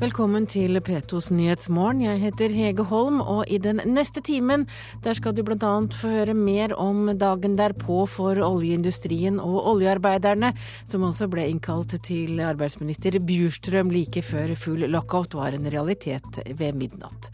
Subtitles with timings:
[0.00, 1.98] Velkommen til P2s Nyhetsmorgen.
[2.00, 4.62] Jeg heter Hege Holm, og i den neste timen
[5.04, 5.72] der skal du bl.a.
[5.92, 10.54] få høre mer om dagen derpå for oljeindustrien og oljearbeiderne,
[10.88, 16.80] som også ble innkalt til arbeidsminister Bjurstrøm like før full lockout var en realitet ved
[16.80, 17.28] midnatt.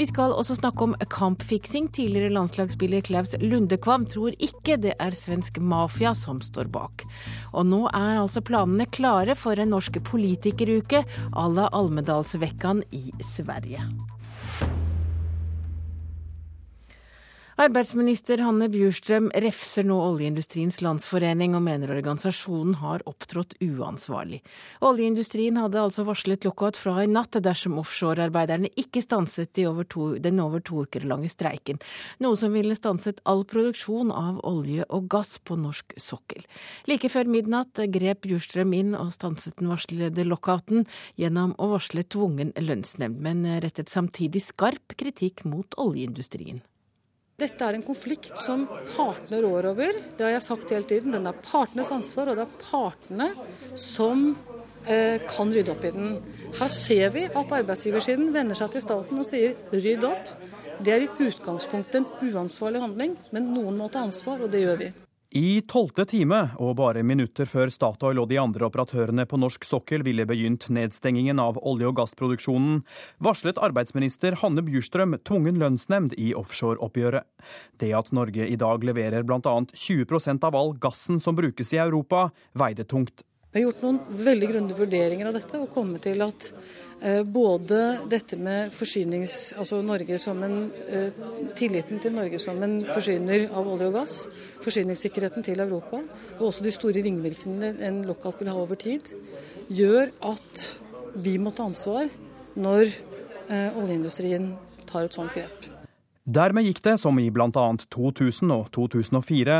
[0.00, 1.90] Vi skal også snakke om kampfiksing.
[1.92, 7.04] Tidligere landslagsspiller Klaus Lundekvam tror ikke det er svensk mafia som står bak.
[7.52, 13.84] Og nå er altså planene klare for en norsk politikeruke à la Almedalsvekkan i Sverige.
[17.60, 24.38] Arbeidsminister Hanne Bjurstrøm refser nå Oljeindustriens Landsforening og mener organisasjonen har opptrådt uansvarlig.
[24.88, 30.40] Oljeindustrien hadde altså varslet lockout fra i natt dersom offshorearbeiderne ikke stanset over to, den
[30.40, 31.82] over to uker lange streiken,
[32.24, 36.48] noe som ville stanset all produksjon av olje og gass på norsk sokkel.
[36.88, 40.88] Like før midnatt grep Bjurstrøm inn og stanset den varslede lockouten
[41.20, 46.64] gjennom å varsle tvungen lønnsnemnd, men rettet samtidig skarp kritikk mot oljeindustrien.
[47.40, 49.98] Dette er en konflikt som partene rår over.
[50.16, 51.14] Det har jeg sagt hele tiden.
[51.14, 53.30] Den er partenes ansvar, og det er partene
[53.78, 54.26] som
[54.84, 56.16] eh, kan rydde opp i den.
[56.60, 60.34] Her ser vi at arbeidsgiversiden vender seg til staten og sier rydd opp.
[60.80, 64.84] Det er i utgangspunktet en uansvarlig handling, men noen må ta ansvar, og det gjør
[64.84, 64.92] vi.
[65.30, 70.02] I tolvte time, og bare minutter før Statoil og de andre operatørene på norsk sokkel
[70.02, 72.80] ville begynt nedstengingen av olje- og gassproduksjonen,
[73.22, 77.30] varslet arbeidsminister Hanne Bjurstrøm tvungen lønnsnemnd i offshoreoppgjøret.
[77.78, 79.54] Det at Norge i dag leverer bl.a.
[79.70, 83.22] 20% av all gassen som brukes i Europa, veide tungt.
[83.50, 86.44] Vi har gjort noen veldig grundige vurderinger av dette og kommet til at
[87.02, 87.80] eh, både
[88.12, 89.34] dette med forsynings...
[89.58, 91.18] Altså Norge som en, eh,
[91.58, 94.20] tilliten til Norge som en forsyner av olje og gass,
[94.62, 95.98] forsyningssikkerheten til Europa,
[96.38, 99.10] og også de store ringvirkningene en lockout vil ha over tid,
[99.66, 100.64] gjør at
[101.18, 102.06] vi må ta ansvar
[102.54, 104.52] når eh, oljeindustrien
[104.86, 105.79] tar et sånt grep.
[106.28, 107.48] Dermed gikk det som i bl.a.
[107.88, 109.56] 2000 og 2004.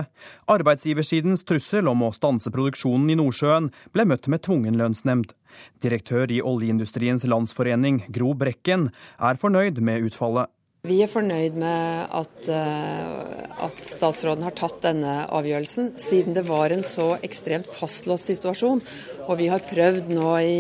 [0.53, 5.33] Arbeidsgiversidens trussel om å stanse produksjonen i Nordsjøen ble møtt med tvungen lønnsnemnd.
[5.81, 10.53] Direktør i Oljeindustriens Landsforening, Gro Brekken, er fornøyd med utfallet.
[10.85, 16.85] Vi er fornøyd med at, at, statsråden har tatt denne avgjørelsen, siden det var en
[16.85, 18.81] så ekstremt fastlåst situasjon.
[19.27, 20.55] Og vi har prøvd nå i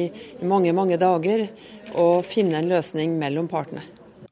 [0.44, 1.46] mange, mange dager
[1.96, 3.84] å finne en løsning mellom partene.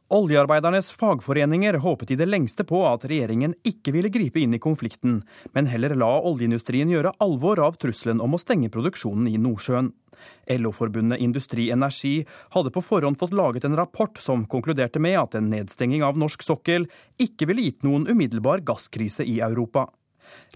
[0.08, 5.18] Oljearbeidernes fagforeninger håpet i det lengste på at regjeringen ikke ville gripe inn i konflikten,
[5.52, 9.90] men heller la oljeindustrien gjøre alvor av trusselen om å stenge produksjonen i Nordsjøen.
[10.56, 12.22] LO-forbundet Industri Energi
[12.56, 16.46] hadde på forhånd fått laget en rapport som konkluderte med at en nedstenging av norsk
[16.46, 16.88] sokkel
[17.20, 19.90] ikke ville gitt noen umiddelbar gasskrise i Europa.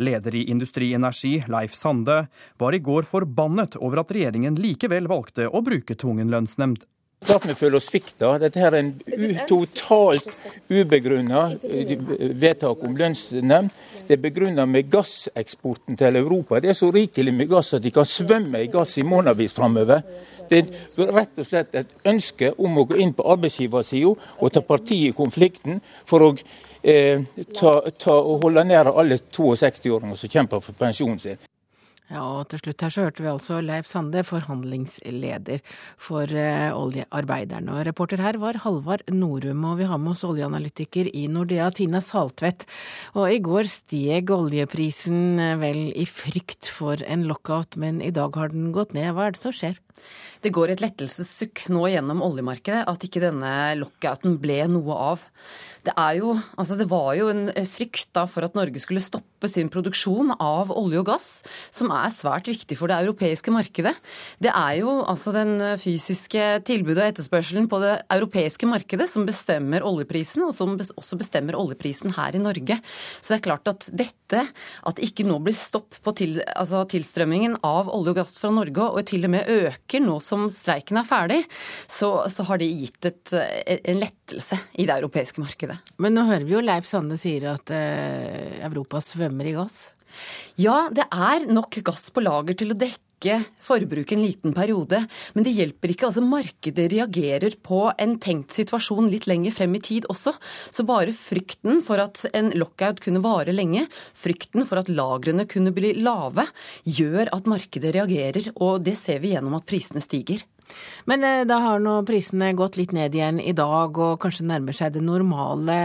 [0.00, 2.22] Leder i Industri Energi, Leif Sande,
[2.56, 6.86] var i går forbannet over at regjeringen likevel valgte å bruke tvungen lønnsnemnd.
[7.22, 8.32] Klart vi føler oss svikta.
[8.42, 8.92] Dette her er en
[9.48, 10.30] totalt
[10.72, 11.92] ubegrunna eh,
[12.42, 13.70] vedtak om lønnsnemnd.
[14.08, 16.58] Det er begrunna med gasseksporten til Europa.
[16.60, 20.02] Det er så rikelig med gass at de kan svømme i gass i månedsvis framover.
[20.50, 24.64] Det er rett og slett et ønske om å gå inn på arbeidsgiversida og ta
[24.66, 25.78] parti i konflikten
[26.08, 26.34] for å
[26.82, 27.22] eh,
[27.54, 31.40] ta, ta, og holde nær alle 62-åringer som kjemper for pensjonen sin.
[32.12, 35.62] Ja, og til slutt her så hørte vi altså Leif Sande, forhandlingsleder
[35.96, 37.72] for uh, oljearbeiderne.
[37.72, 42.02] Og reporter her var Halvard Norum, og vi har med oss oljeanalytiker i Nordea, Tina
[42.04, 42.66] Saltvedt.
[43.16, 48.36] Og i går steg oljeprisen eh, vel i frykt for en lockout, men i dag
[48.36, 49.14] har den gått ned.
[49.16, 49.80] Hva er det som skjer?
[50.44, 55.28] Det går et lettelsessukk nå gjennom oljemarkedet at ikke denne lockouten ble noe av.
[55.82, 59.66] Det, jo, altså det var jo en frykt da for at Norge skulle stoppe sin
[59.72, 61.26] produksjon av olje og gass,
[61.74, 63.96] som er svært viktig for det europeiske markedet.
[64.38, 69.82] Det er jo altså den fysiske tilbudet og etterspørselen på det europeiske markedet som bestemmer
[69.82, 72.78] oljeprisen, og som også bestemmer oljeprisen her i Norge.
[73.18, 76.84] Så det er klart at dette, at det ikke nå blir stopp på til, altså
[76.94, 81.02] tilstrømmingen av olje og gass fra Norge, og til og med øker nå som streiken
[81.02, 81.42] er ferdig,
[81.90, 83.38] så, så har det gitt et,
[83.82, 85.78] en lettelse i det europeiske markedet det.
[86.02, 89.82] Men nå hører vi jo Leif Sande sier at eh, Europa svømmer i gass.
[90.60, 94.98] Ja, det er nok gass på lager til å dekke forbruket en liten periode.
[95.32, 96.08] Men det hjelper ikke.
[96.08, 100.34] altså Markedet reagerer på en tenkt situasjon litt lenger frem i tid også.
[100.74, 103.86] Så bare frykten for at en lockout kunne vare lenge,
[104.18, 106.48] frykten for at lagrene kunne bli lave,
[106.84, 108.50] gjør at markedet reagerer.
[108.58, 110.42] Og det ser vi gjennom at prisene stiger.
[111.10, 114.76] Men eh, da har nå prisene gått litt ned igjen i dag og kanskje nærmer
[114.76, 115.78] seg det normale.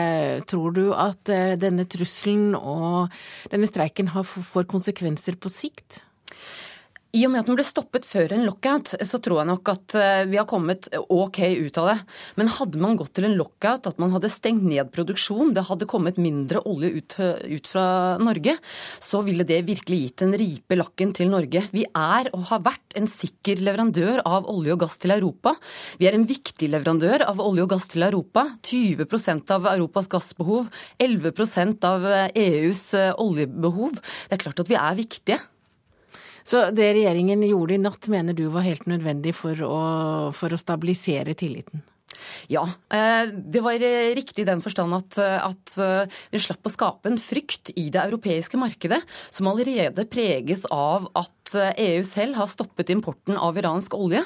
[0.49, 3.13] Tror du at eh, denne trusselen og
[3.51, 6.01] denne streiken får konsekvenser på sikt?
[7.17, 9.95] I og med at den ble stoppet før en lockout, så tror jeg nok at
[9.97, 11.95] eh, vi har kommet OK ut av det.
[12.37, 15.87] Men hadde man gått til en lockout, at man hadde stengt ned produksjon, det hadde
[15.89, 17.87] kommet mindre olje ut, ut fra
[18.21, 18.57] Norge,
[19.01, 21.63] så ville det virkelig gitt en ripe lakken til Norge.
[21.73, 25.55] Vi er og har vært en sikker leverandør av olje og gass til Europa.
[25.97, 28.45] Vi er en viktig leverandør av olje og gass til Europa.
[28.67, 30.69] 20% av Europas gassbehov,
[31.01, 34.01] 11% av EUs eh, oljebehov.
[34.27, 35.45] Det er klart at vi er viktige.
[36.47, 39.77] Så det regjeringen gjorde i natt, mener du var helt nødvendig for å,
[40.31, 41.83] for å stabilisere tilliten?
[42.51, 43.79] Ja, eh, det var
[44.17, 45.75] riktig i den forstand at, at
[46.31, 49.01] det slapp å skape en frykt i det europeiske markedet,
[49.33, 54.23] som allerede preges av at EU selv har stoppet importen av iransk olje.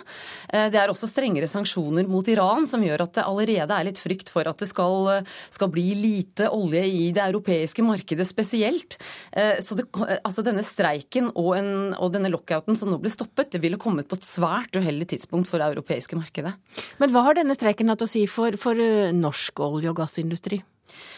[0.50, 4.02] Eh, det er også strengere sanksjoner mot Iran, som gjør at det allerede er litt
[4.02, 5.24] frykt for at det skal,
[5.54, 8.98] skal bli lite olje i det europeiske markedet spesielt.
[9.32, 9.88] Eh, så det,
[10.22, 14.10] altså denne streiken og, en, og denne lockouten som nå ble stoppet, det ville kommet
[14.10, 16.56] på et svært uheldig tidspunkt for det europeiske markedet.
[17.02, 20.62] Men hva har denne streiken hatt å si for, for eh, norsk olje- og gassindustri?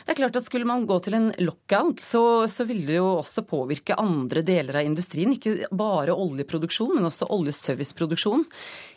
[0.04, 3.07] Det er klart at Skulle man gå til en lockout, så, så ville det jo
[3.18, 5.33] også påvirke andre deler av industrien.
[5.36, 8.45] Ikke bare oljeproduksjon, men også oljeserviceproduksjon.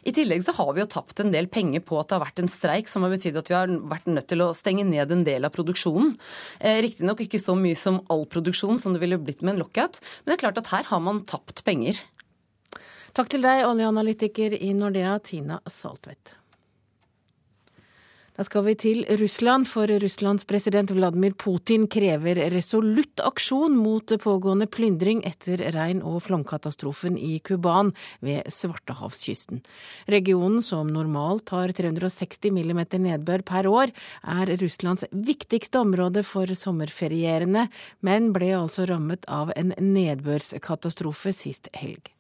[0.07, 2.43] I tillegg så har vi jo tapt en del penger på at det har vært
[2.43, 5.25] en streik, som har betydd at vi har vært nødt til å stenge ned en
[5.27, 6.15] del av produksjonen.
[6.61, 10.03] Eh, Riktignok ikke så mye som all produksjon som det ville blitt med en lockout,
[10.23, 12.03] men det er klart at her har man tapt penger.
[13.17, 16.35] Takk til deg, oljeanalytiker i Nordea, Tina Saltvedt.
[18.37, 24.67] Da skal vi til Russland, for Russlands president Vladimir Putin krever resolutt aksjon mot pågående
[24.69, 29.63] plyndring etter regn- og flomkatastrofen i Kuban ved Svartehavskysten.
[30.13, 37.71] Regionen, som normalt har 360 mm nedbør per år, er Russlands viktigste område for sommerferierende,
[38.05, 42.13] men ble altså rammet av en nedbørskatastrofe sist helg.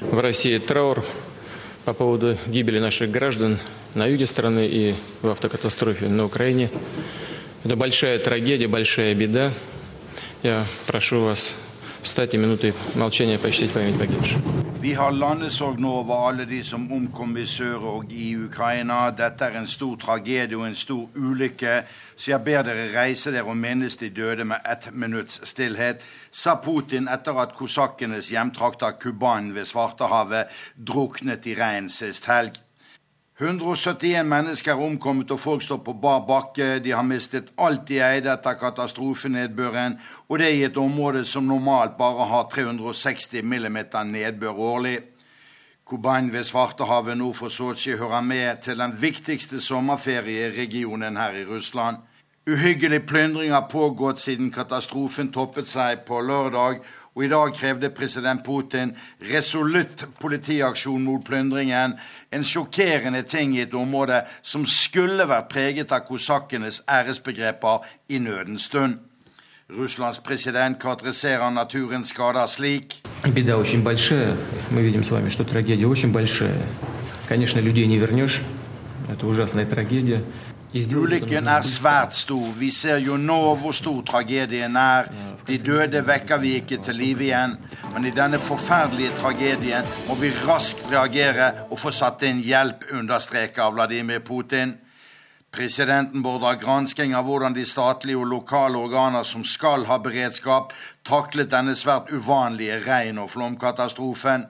[0.00, 1.04] В России траур
[1.84, 3.60] по поводу гибели наших граждан
[3.94, 6.68] на юге страны и в автокатастрофе на Украине.
[7.62, 9.52] Это большая трагедия, большая беда.
[10.42, 11.54] Я прошу вас
[12.03, 14.37] встать и минутой молчания почтить память погибших.
[14.81, 19.11] Vi har landesorg nå over alle de som omkom i sør og i Ukraina.
[19.11, 21.73] Dette er en stor tragedie og en stor ulykke,
[22.15, 25.99] så jeg ber dere reise dere og minnes de døde med ett minutts stillhet,
[26.31, 30.47] sa Putin etter at kosakkenes hjemtrakter Kuban ved Svartehavet
[30.77, 32.55] druknet i regn sist helg.
[33.40, 36.78] 171 mennesker er omkommet, og folk står på bar bakke.
[36.78, 39.96] De har mistet alt de eide etter katastrofenedbøren,
[40.28, 44.98] og det er i et område som normalt bare har 360 mm nedbør årlig.
[45.84, 51.96] Kuban ved Svartehavet nord for Sotsji hører med til den viktigste sommerferieregionen her i Russland.
[52.46, 56.82] Uhyggelig plyndring har pågått siden katastrofen toppet seg på lørdag,
[57.15, 58.93] og i dag krevde president Putin
[59.33, 61.93] resolutt politiaksjon mot plyndringen.
[62.31, 68.69] En sjokkerende ting i et område som skulle vært preget av kosakkenes æresbegreper i nødens
[68.69, 68.99] stund.
[69.69, 73.01] Russlands president karakteriserer naturens skader slik.
[73.27, 74.35] Беда очень большая.
[74.71, 76.61] Мы видим с вами, что трагедия очень большая.
[77.27, 78.41] Конечно, людей не вернешь.
[79.11, 80.23] Это ужасная трагедия.
[80.74, 82.48] Ulykken er svært stor.
[82.58, 85.06] Vi ser jo nå hvor stor tragedien er.
[85.46, 87.54] De døde vekker vi ikke til live igjen.
[87.92, 93.70] Men i denne forferdelige tragedien må vi raskt reagere og få satt inn hjelp, understreker
[93.70, 94.74] Vladimir Putin.
[95.54, 100.74] Presidenten beordrer gransking av hvordan de statlige og lokale organer som skal ha beredskap,
[101.06, 104.48] taklet denne svært uvanlige regn- og flomkatastrofen.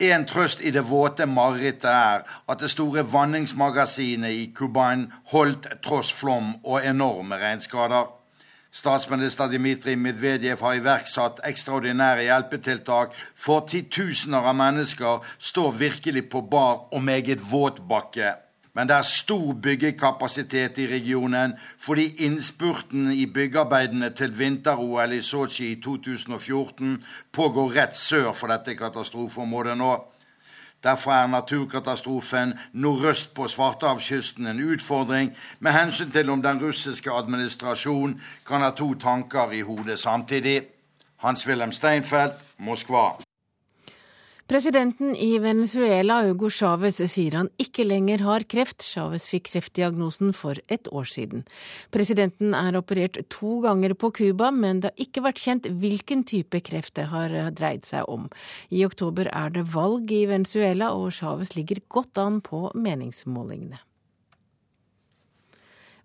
[0.00, 6.12] En trøst i det våte marerittet er at det store vanningsmagasinet i Kuban holdt tross
[6.16, 8.08] flom og enorme regnskader.
[8.72, 16.86] Statsminister Dmitrij Medvedev har iverksatt ekstraordinære hjelpetiltak, for titusener av mennesker står virkelig på bar
[16.94, 18.38] og meget våt bakke.
[18.74, 25.72] Men det er stor byggekapasitet i regionen fordi innspurten i byggearbeidene til vinter-OL i Sotsji
[25.72, 29.94] i 2014 pågår rett sør for dette katastrofeområdet nå.
[30.82, 38.20] Derfor er naturkatastrofen nordøst på Svartehavskysten en utfordring med hensyn til om den russiske administrasjonen
[38.46, 40.62] kan ha to tanker i hodet samtidig.
[41.20, 43.29] Hans-Wilhelm Steinfeld, Moskva.
[44.50, 48.82] Presidenten i Venezuela, Hugo Chávez, sier han ikke lenger har kreft.
[48.82, 51.44] Chávez fikk kreftdiagnosen for et år siden.
[51.94, 56.58] Presidenten er operert to ganger på Cuba, men det har ikke vært kjent hvilken type
[56.66, 58.26] kreft det har dreid seg om.
[58.74, 63.78] I oktober er det valg i Venezuela, og Chávez ligger godt an på meningsmålingene.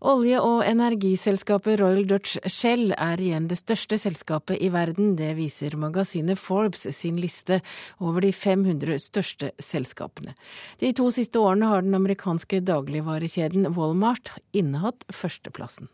[0.04, 5.16] Olje- og energiselskapet Royal Dutch Shell er igjen det største selskapet i verden.
[5.16, 7.62] Det viser magasinet Forbes sin liste
[8.00, 10.36] over de 500 største selskapene.
[10.80, 15.88] De to siste årene har den amerikanske dagligvarekjeden Walmart innehatt førsteplassen.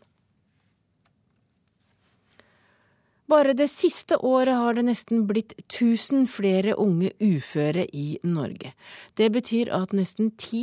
[3.32, 8.74] Bare det siste året har det nesten blitt 1000 flere unge uføre i Norge.
[9.16, 10.60] Det betyr at nesten 10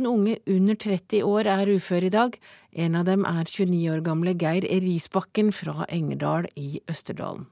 [0.00, 2.38] 000 unge under 30 år er uføre i dag.
[2.72, 7.50] En av dem er 29 år gamle Geir Risbakken fra Engerdal i Østerdalen.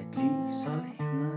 [0.00, 1.28] Et lys alene,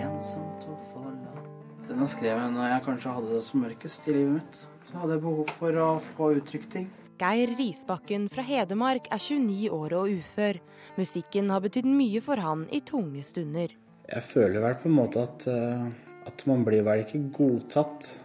[0.00, 4.36] ensomt og forlatt Denne skrev jeg når jeg kanskje hadde det som mørkest i livet
[4.40, 4.60] mitt.
[4.90, 6.92] Så hadde jeg behov for å få uttrykt ting.
[7.14, 10.56] Geir Risbakken fra Hedmark er 29 år og ufør.
[10.98, 13.70] Musikken har betydd mye for han i tunge stunder.
[14.10, 15.84] Jeg føler vel på en måte at, eh,
[16.26, 18.18] at man blir vel ikke godtatt.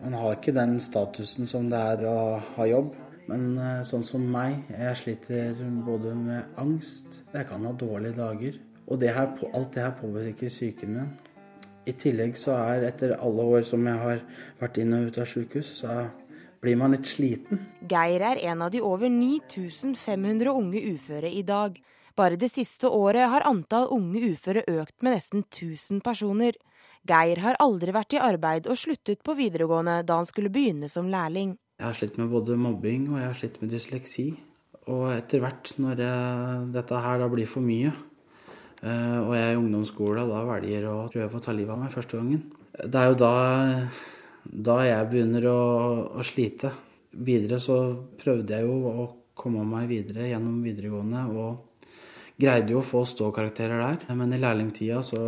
[0.00, 2.94] Man har ikke den statusen som det er å ha jobb.
[3.28, 8.56] Men eh, sånn som meg, jeg sliter både med angst, jeg kan ha dårlige dager.
[8.88, 11.12] Og det her, alt det her påvirker psyken min.
[11.84, 14.24] I tillegg så er etter alle år som jeg har
[14.60, 16.10] vært inn og ut av sykehus, så er
[16.60, 17.62] blir man litt sliten.
[17.88, 21.78] Geir er en av de over 9500 unge uføre i dag.
[22.16, 26.58] Bare det siste året har antall unge uføre økt med nesten 1000 personer.
[27.08, 31.08] Geir har aldri vært i arbeid og sluttet på videregående da han skulle begynne som
[31.08, 31.56] lærling.
[31.80, 34.28] Jeg har slitt med både mobbing og jeg har slitt med dysleksi.
[34.90, 37.92] Og etter hvert, når jeg, dette her da blir for mye,
[38.82, 41.92] eh, og jeg er i ungdomsskole, da velger å prøve å ta livet av meg
[41.94, 42.42] første gangen.
[42.80, 43.34] Det er jo da
[44.44, 45.60] da jeg begynner å,
[46.16, 46.72] å, slite.
[47.10, 47.80] Videre så
[48.20, 51.66] prøvde jeg jo å komme meg videre gjennom videregående og
[52.40, 54.14] greide jo å få ståkarakterer der.
[54.16, 55.20] Men i lærlingtida så,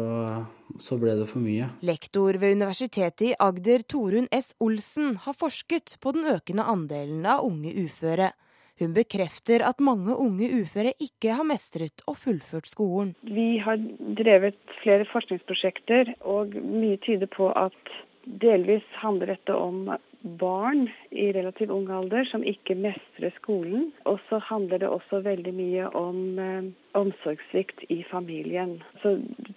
[0.80, 1.68] så ble det for mye.
[1.84, 4.52] Lektor ved Universitetet i Agder, Torunn S.
[4.62, 8.32] Olsen, har forsket på den økende andelen av unge uføre.
[8.80, 13.12] Hun bekrefter at mange unge uføre ikke har mestret og fullført skolen.
[13.22, 13.78] Vi har
[14.18, 17.92] drevet flere forskningsprosjekter, og mye tyder på at
[18.24, 19.86] Delvis handler dette om
[20.22, 23.90] barn i relativt ung alder som ikke mestrer skolen.
[24.06, 28.76] Og så handler det også veldig mye om eh, omsorgssvikt i familien.
[29.02, 29.16] Så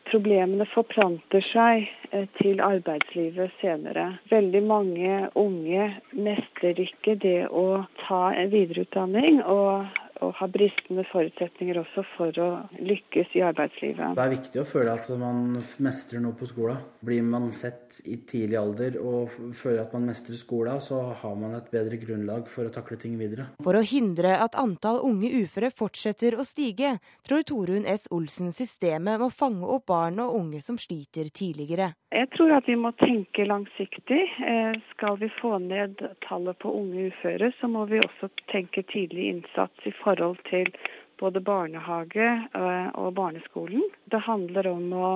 [0.10, 4.16] problemene forplanter seg eh, til arbeidslivet senere.
[4.34, 9.44] Veldig mange unge mestrer ikke det å ta en videreutdanning.
[9.44, 9.86] og
[10.24, 12.48] og har bristende forutsetninger også for å
[12.80, 14.16] lykkes i arbeidslivet.
[14.16, 16.80] Det er viktig å føle at man mestrer noe på skolen.
[17.06, 21.58] Blir man sett i tidlig alder og føler at man mestrer skolen, så har man
[21.58, 23.50] et bedre grunnlag for å takle ting videre.
[23.64, 26.96] For å hindre at antall unge uføre fortsetter å stige,
[27.28, 28.08] tror Torunn S.
[28.16, 31.92] Olsen systemet må fange opp barn og unge som sliter tidligere.
[32.16, 34.22] Jeg tror at vi må tenke langsiktig.
[34.40, 39.28] Eh, skal vi få ned tallet på unge uføre, så må vi også tenke tidlig
[39.34, 40.05] innsats i forhold
[40.50, 40.72] til
[41.20, 43.84] både barnehage eh, og barneskolen.
[44.12, 45.12] Det handler om å,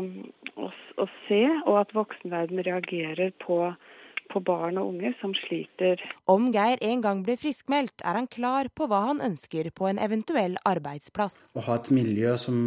[0.56, 3.60] å, å se, og at voksenverden reagerer på,
[4.32, 6.00] på barn og unge som sliter.
[6.26, 10.00] Om Geir en gang blir friskmeldt, er han klar på hva han ønsker på en
[10.00, 11.50] eventuell arbeidsplass.
[11.60, 12.58] Å ha et miljø som,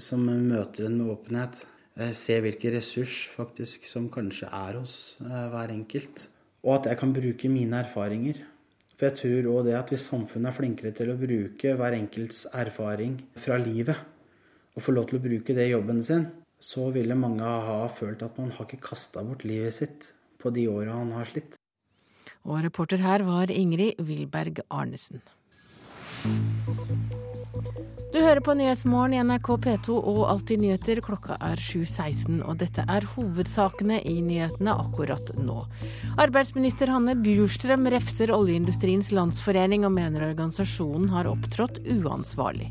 [0.00, 5.44] som møter en med åpenhet Eh, se hvilken ressurs faktisk som kanskje er hos eh,
[5.52, 6.26] hver enkelt.
[6.66, 8.40] Og at jeg kan bruke mine erfaringer.
[8.94, 12.44] For jeg tror òg det at hvis samfunnet er flinkere til å bruke hver enkelts
[12.54, 13.98] erfaring fra livet,
[14.74, 16.28] og få lov til å bruke det i jobben sin,
[16.62, 20.66] så ville mange ha følt at man har ikke kasta bort livet sitt på de
[20.70, 21.58] åra han har slitt.
[22.44, 25.22] Og reporter her var Ingrid Wilberg Arnesen.
[28.24, 31.02] Hører på Nyhetsmorgen i NRK P2 og Alltid nyheter.
[31.04, 35.58] Klokka er 7.16, og dette er hovedsakene i nyhetene akkurat nå.
[36.24, 42.70] Arbeidsminister Hanne Bjurstrøm refser Oljeindustriens Landsforening og mener organisasjonen har opptrådt uansvarlig.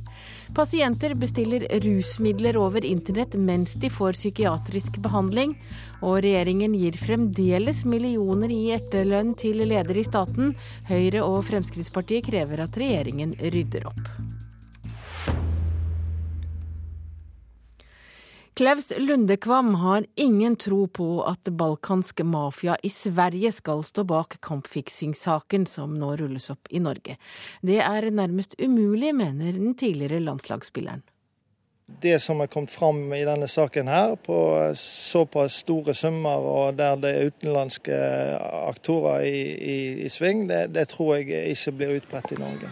[0.57, 5.53] Pasienter bestiller rusmidler over internett mens de får psykiatrisk behandling.
[6.01, 10.55] Og regjeringen gir fremdeles millioner i etterlønn til ledere i staten.
[10.89, 14.07] Høyre og Fremskrittspartiet krever at regjeringen rydder opp.
[18.55, 25.65] Klaus Lundekvam har ingen tro på at balkansk mafia i Sverige skal stå bak kampfiksingssaken
[25.65, 27.15] som nå rulles opp i Norge.
[27.62, 31.01] Det er nærmest umulig, mener den tidligere landslagsspilleren.
[32.01, 34.38] Det som er kommet fram i denne saken her, på
[34.77, 37.98] såpass store summer og der det er utenlandske
[38.69, 42.69] aktorer i, i, i sving, det, det tror jeg ikke blir utbredt i Norge.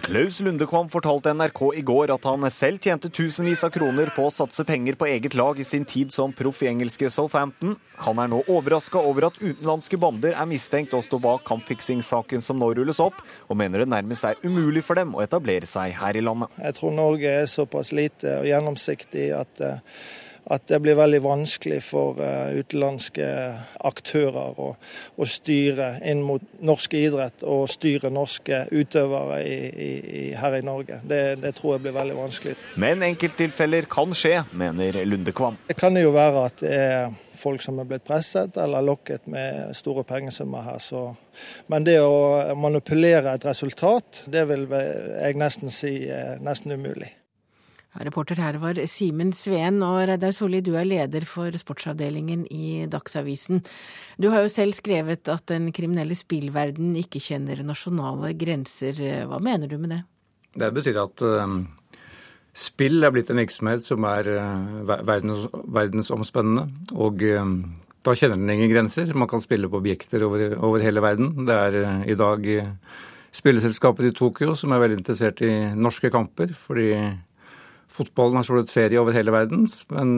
[0.00, 4.30] Klaus Lundekvam fortalte NRK i går at han selv tjente tusenvis av kroner på å
[4.32, 7.74] satse penger på eget lag i sin tid som proff i engelske Southampton.
[8.00, 12.56] Han er nå overraska over at utenlandske bander er mistenkt å stå bak kampfiksingssaken som
[12.62, 13.20] nå rulles opp,
[13.52, 16.48] og mener det nærmest er umulig for dem å etablere seg her i landet.
[16.56, 19.66] Jeg tror Norge er såpass lite og gjennomsiktig at
[20.50, 23.26] at det blir veldig vanskelig for uh, utenlandske
[23.86, 24.72] aktører å,
[25.14, 30.98] å, styre inn mot norsk idrett og styre norske utøvere i, i, her i Norge.
[31.06, 32.56] Det, det, tror jeg blir veldig vanskelig.
[32.82, 35.60] Men enkelttilfeller kan skje, mener Lundekvam.
[35.68, 39.72] Det kan jo være at det er folk som er blitt presset eller lokket med
[39.76, 40.82] store pengesummer her.
[40.82, 41.08] Så.
[41.72, 47.10] Men det å manipulere et resultat, det vil jeg nesten si er nesten umulig.
[48.00, 53.60] Reporter her var Simen Sveen, og Reidar Solli, du er leder for sportsavdelingen i Dagsavisen.
[54.16, 58.96] Du har jo selv skrevet at den kriminelle spillverden ikke kjenner nasjonale grenser.
[59.28, 60.00] Hva mener du med det?
[60.56, 61.58] Det betyr at uh,
[62.56, 66.64] spill er blitt en virksomhet som er uh, verdens, verdensomspennende.
[66.96, 67.50] Og uh,
[68.08, 69.12] da kjenner den ingen grenser.
[69.12, 71.44] Man kan spille på objekter over, over hele verden.
[71.44, 72.48] Det er i dag
[73.32, 76.56] spilleselskapet i Tokyo som er veldig interessert i norske kamper.
[76.56, 76.88] fordi
[77.92, 80.12] Fotballen har slått ferie over hele verden, men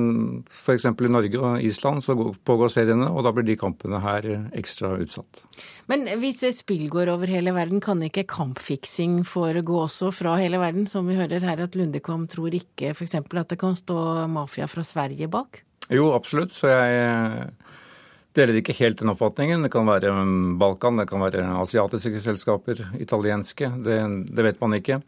[0.47, 0.87] f.eks.
[0.87, 2.15] i Norge og Island så
[2.47, 5.43] pågår seriene, og da blir de kampene her ekstra utsatt.
[5.91, 10.87] Men hvis spill går over hele verden, kan ikke kampfiksing foregå også fra hele verden?
[10.91, 13.19] Som vi hører her at Lundekom tror ikke f.eks.
[13.19, 13.99] at det kan stå
[14.31, 15.65] mafia fra Sverige bak?
[15.93, 16.55] Jo, absolutt.
[16.55, 17.49] Så jeg
[18.39, 19.67] deler ikke helt den oppfatningen.
[19.67, 20.13] Det kan være
[20.61, 23.71] Balkan, det kan være asiatiske selskaper, italienske.
[23.85, 23.99] Det,
[24.31, 25.03] det vet man ikke.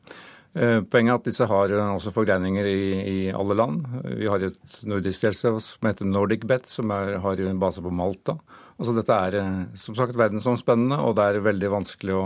[0.56, 3.82] Eh, poenget er at disse har eh, også forgreininger i, i, alle land.
[4.16, 8.38] Vi har et nordisk selskap som heter NordicBet, som er, har base på Malta.
[8.80, 12.25] Altså Dette er eh, som sagt verdensomspennende, og det er veldig vanskelig å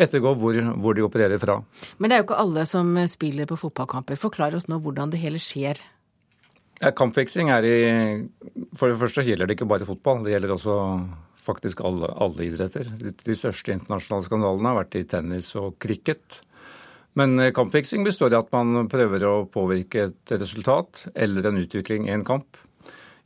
[0.00, 1.58] ettergå hvor, hvor, de opererer fra.
[1.98, 4.16] Men det er jo ikke alle som spiller på fotballkamper.
[4.16, 5.82] Forklar oss nå hvordan det hele skjer.
[6.78, 7.78] Ja, kampfiksing er i
[8.78, 10.22] For det første gjelder det ikke bare fotball.
[10.24, 10.76] Det gjelder også
[11.42, 12.88] faktisk alle, alle idretter.
[12.96, 16.40] De, de største internasjonale skandalene har vært i tennis og cricket.
[17.18, 22.06] Men eh, kampfiksing består i at man prøver å påvirke et resultat eller en utvikling
[22.06, 22.58] i en kamp.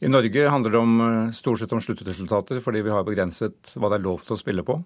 [0.02, 3.92] I Norge handler det om, eh, stort sett om sluttresultater, fordi vi har begrenset hva
[3.92, 4.80] det er lov til å spille på.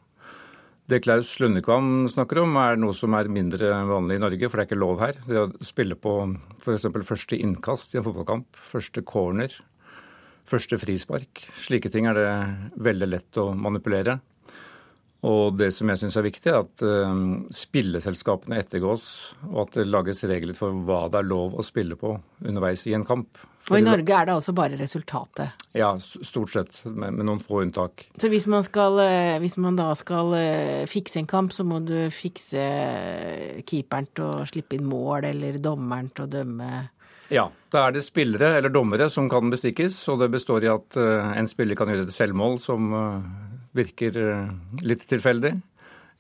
[0.87, 4.67] Det Klaus Lundekvam snakker om, er noe som er mindre vanlig i Norge, for det
[4.67, 5.17] er ikke lov her.
[5.27, 6.13] Det å spille på
[6.61, 6.87] f.eks.
[7.09, 9.51] første innkast i en fotballkamp, første corner,
[10.47, 11.43] første frispark.
[11.59, 12.31] Slike ting er det
[12.79, 14.21] veldig lett å manipulere.
[15.27, 17.19] Og det som jeg syns er viktig, er at uh,
[17.55, 19.09] spilleselskapene ettergås,
[19.51, 22.15] og at det lages regler for hva det er lov å spille på
[22.47, 23.41] underveis i en kamp.
[23.67, 25.67] og i Norge er det altså bare resultatet?
[25.75, 28.07] Ja, stort sett, med, noen få unntak.
[28.21, 31.81] Så hvis man, skal, uh, hvis man da skal uh, fikse en kamp, så må
[31.83, 32.69] du fikse
[33.67, 36.75] keeperen til å slippe inn mål, eller dommeren til å dømme
[37.27, 40.95] ja, da er det spillere eller dommere som kan bestikkes, og det består i at
[40.95, 42.95] en spiller kan gjøre et selvmål som
[43.77, 44.49] virker eh,
[44.87, 45.53] litt tilfeldig.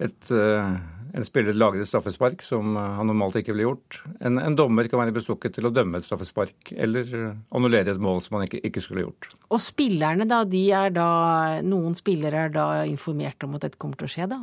[0.02, 0.76] Et, eh,
[1.16, 4.00] en spiller lager et straffespark som eh, han normalt ikke ville gjort.
[4.20, 7.10] En, en, dommer kan være bestukket til å dømme et straffespark eller
[7.56, 9.30] annullere et mål som han ikke, ikke, skulle gjort.
[9.48, 11.10] Og spillerne, da, de er da
[11.66, 14.42] Noen spillere er da informert om at dette kommer til å skje, da?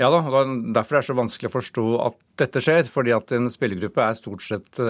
[0.00, 2.88] Ja da, og derfor er det så vanskelig å forstå at dette skjer.
[2.90, 4.80] Fordi at en spillergruppe er stort sett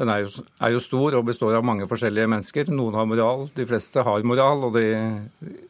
[0.00, 2.70] den er jo, er jo, stor og består av mange forskjellige mennesker.
[2.74, 4.88] Noen har moral, de fleste har moral, og de,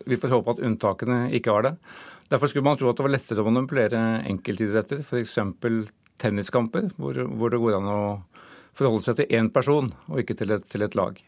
[0.09, 1.75] vi får håpe at unntakene ikke har det.
[2.33, 5.37] Derfor skulle man tro at det var lettere å manipulere enkeltidretter, f.eks.
[6.25, 8.01] tenniskamper, hvor, hvor, det går an å
[8.75, 11.21] forholde seg til én person og ikke til et, til et lag.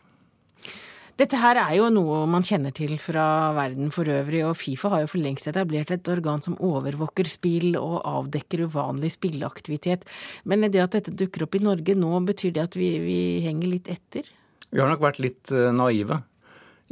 [1.16, 3.24] Dette her er jo noe man kjenner til fra
[3.57, 7.79] verden for øvrig, og Fifa har jo for lengst etablert et organ som overvåker spill
[7.81, 10.05] og avdekker uvanlig spilleaktivitet.
[10.44, 13.72] Men det at dette dukker opp i Norge nå, betyr det at vi, vi henger
[13.72, 14.29] litt etter?
[14.68, 16.20] Vi har nok vært litt eh, naive.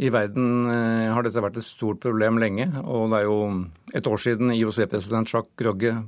[0.01, 3.39] I verden eh, har dette vært et stort problem lenge, og det er jo
[3.93, 5.99] et år siden IOC-president Jacques Rogge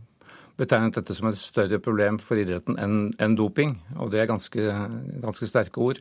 [0.56, 4.72] betegnet dette som et større problem for idretten enn doping, og det er ganske,
[5.20, 6.00] ganske sterke ord.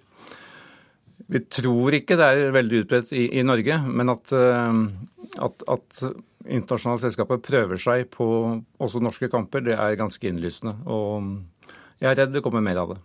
[1.31, 4.79] Vi tror ikke det er veldig utbredt i, i Norge, men at, eh,
[5.47, 6.05] at, at,
[6.45, 8.25] internasjonale selskaper prøver seg på
[8.77, 10.75] også norske kamper, det er ganske innlysende.
[10.85, 12.99] Og jeg er redd det kommer mer av det.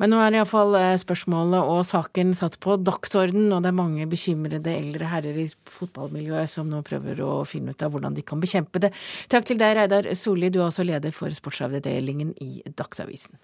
[0.00, 4.08] Men nå er iallfall eh, spørsmålet og saken satt på dagsorden, og det er mange
[4.10, 8.42] bekymrede eldre herrer i fotballmiljøet som nå prøver å finne ut av hvordan de kan
[8.42, 8.92] bekjempe det.
[9.32, 13.36] Takk til deg, Reidar Solli, du er også leder for sportsavdelingen i Dagsavisen.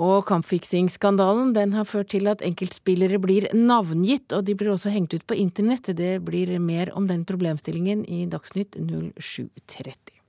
[0.00, 5.12] Og kampfiksingsskandalen den har ført til at enkeltspillere blir navngitt, og de blir også hengt
[5.12, 5.92] ut på internett.
[5.96, 10.19] Det blir mer om den problemstillingen i Dagsnytt 0730.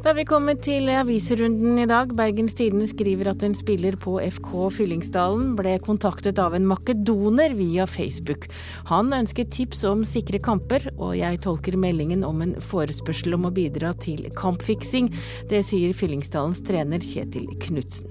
[0.00, 2.14] Da er vi kommet til avisrunden i dag.
[2.16, 7.84] Bergens Tidende skriver at en spiller på FK Fyllingsdalen ble kontaktet av en makedoner via
[7.84, 8.46] Facebook.
[8.88, 13.52] Han ønsket tips om sikre kamper, og jeg tolker meldingen om en forespørsel om å
[13.52, 15.12] bidra til kampfiksing.
[15.52, 18.08] Det sier Fyllingsdalens trener Kjetil Knutsen.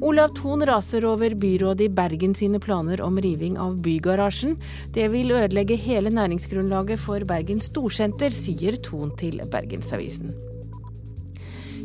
[0.00, 4.56] Olav Thon raser over byrådet i Bergen sine planer om riving av Bygarasjen.
[4.96, 10.32] Det vil ødelegge hele næringsgrunnlaget for Bergen Storsenter, sier Thon til Bergensavisen.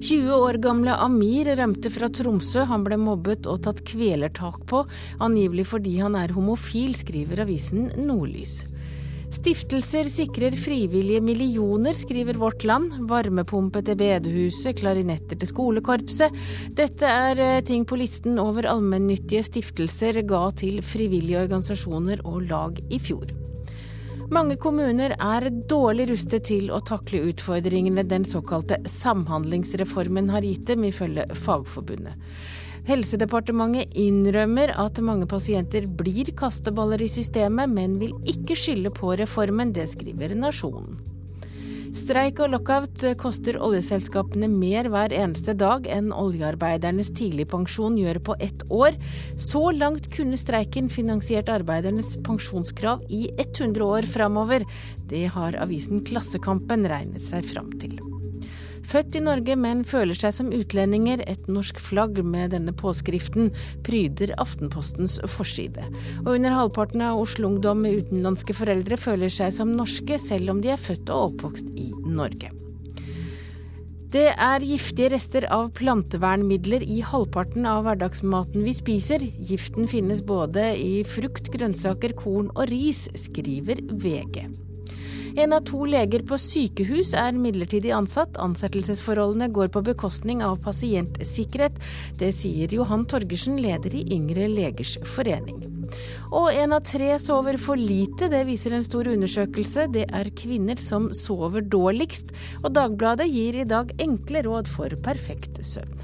[0.05, 2.61] 20 år gamle Amir rømte fra Tromsø.
[2.69, 4.83] Han ble mobbet og tatt kvelertak på,
[5.23, 8.59] angivelig fordi han er homofil, skriver avisen Nordlys.
[9.33, 12.93] Stiftelser sikrer frivillige millioner, skriver Vårt Land.
[13.09, 16.37] Varmepumpe til bedehuset, klarinetter til skolekorpset.
[16.77, 22.79] Dette er eh, ting på listen over allmennyttige stiftelser ga til frivillige organisasjoner og lag
[22.93, 23.33] i fjor.
[24.33, 30.87] Mange kommuner er dårlig rustet til å takle utfordringene den såkalte samhandlingsreformen har gitt dem,
[30.89, 32.17] ifølge Fagforbundet.
[32.85, 39.73] Helsedepartementet innrømmer at mange pasienter blir kasteballer i systemet, men vil ikke skylde på reformen.
[39.73, 41.14] Det skriver Nasjonen.
[41.95, 48.65] Streik og lockout koster oljeselskapene mer hver eneste dag enn oljearbeidernes tidligpensjon gjør på ett
[48.67, 48.97] år.
[49.39, 54.67] Så langt kunne streiken finansiert arbeidernes pensjonskrav i 100 år framover.
[55.07, 57.95] Det har avisen Klassekampen regnet seg fram til.
[58.85, 61.23] Født i Norge, men føler seg som utlendinger.
[61.25, 63.49] Et norsk flagg med denne påskriften
[63.85, 65.87] pryder Aftenpostens forside.
[66.25, 70.75] Og under halvparten av Oslo-ungdom med utenlandske foreldre føler seg som norske, selv om de
[70.75, 72.53] er født og oppvokst i Norge.
[74.15, 79.25] Det er giftige rester av plantevernmidler i halvparten av hverdagsmaten vi spiser.
[79.49, 84.45] Giften finnes både i frukt, grønnsaker, korn og ris, skriver VG.
[85.35, 88.37] En av to leger på sykehus er midlertidig ansatt.
[88.39, 91.75] Ansettelsesforholdene går på bekostning av pasientsikkerhet.
[92.21, 95.59] Det sier Johan Torgersen, leder i Yngre legers forening.
[96.31, 99.89] Og en av tre sover for lite, det viser en stor undersøkelse.
[99.91, 102.31] Det er kvinner som sover dårligst,
[102.63, 105.99] og Dagbladet gir i dag enkle råd for perfekt søvn.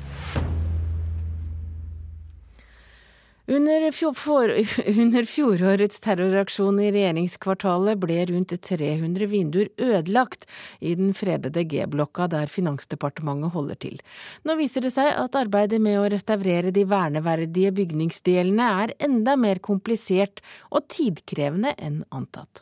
[3.48, 4.50] Under, for,
[5.02, 10.46] under, fjorårets terroraksjon i regjeringskvartalet ble rundt 300 vinduer ødelagt
[10.80, 13.98] i den fredede G-blokka der Finansdepartementet holder til.
[14.46, 19.64] Nå viser det seg at arbeidet med å restaurere de verneverdige bygningsdelene er enda mer
[19.64, 22.62] komplisert og tidkrevende enn antatt.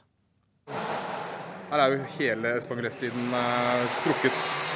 [1.69, 4.68] Her er jo hele Spangeles-siden eh, strukket.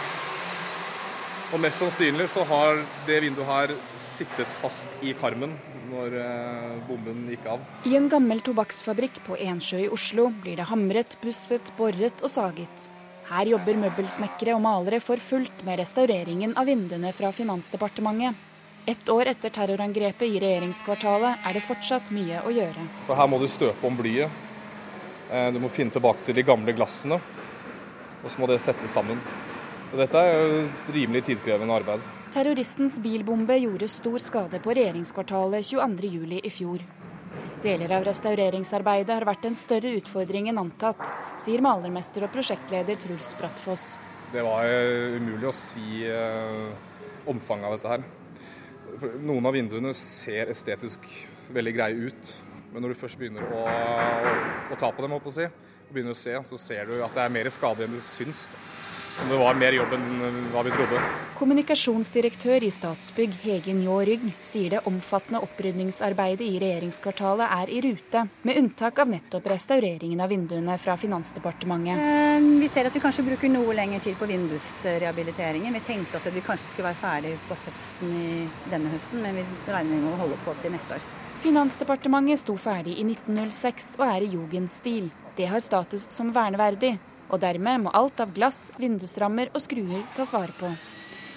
[1.53, 5.51] Og mest sannsynlig så har det vinduet her sittet fast i karmen
[5.91, 7.61] når eh, bomben gikk av.
[7.85, 12.87] I en gammel tobakksfabrikk på Ensjø i Oslo blir det hamret, busset, boret og saget.
[13.29, 18.49] Her jobber møbelsnekkere og malere for fullt med restaureringen av vinduene fra Finansdepartementet.
[18.89, 22.89] Ett år etter terrorangrepet i regjeringskvartalet er det fortsatt mye å gjøre.
[23.05, 24.43] For her må du støpe om blyet.
[25.29, 27.21] Eh, du må finne tilbake til de gamle glassene.
[28.23, 29.21] Og så må det settes sammen.
[29.93, 32.05] Og dette er jo et rimelig tidkrevende arbeid.
[32.33, 36.39] Terroristens bilbombe gjorde stor skade på regjeringskvartalet 22.07.
[36.41, 36.81] i fjor.
[37.61, 41.03] Deler av restaureringsarbeidet har vært en større utfordring enn antatt,
[41.39, 43.85] sier malermester og prosjektleder Truls Brattfoss.
[44.33, 46.73] Det var eh, umulig å si eh,
[47.29, 48.09] omfanget av dette her.
[49.21, 51.05] Noen av vinduene ser estetisk
[51.53, 52.33] veldig greie ut,
[52.73, 54.33] men når du først begynner å, å,
[54.73, 55.45] å ta på dem, å si,
[55.85, 58.47] og begynner å se, så ser du at det er mer skade enn det syns.
[58.49, 60.05] Da om det var mer jobb enn
[60.53, 60.99] hva vi trodde.
[61.37, 68.25] Kommunikasjonsdirektør i Statsbygg Hege Njå Rygg sier det omfattende opprydningsarbeidet i regjeringskvartalet er i rute,
[68.47, 71.99] med unntak av nettopp restaureringen av vinduene fra Finansdepartementet.
[71.99, 75.73] Eh, vi ser at vi kanskje bruker noe lengre tid på vindusrehabiliteringen.
[75.79, 78.29] Vi tenkte oss at vi kanskje skulle være ferdig på høsten i
[78.71, 81.09] denne høsten, men vi regner med å holde på til neste år.
[81.43, 85.09] Finansdepartementet sto ferdig i 1906 og er i jugendstil.
[85.35, 86.93] Det har status som verneverdig,
[87.33, 90.69] og dermed må alt av glass, vindusrammer og skruer tas vare på.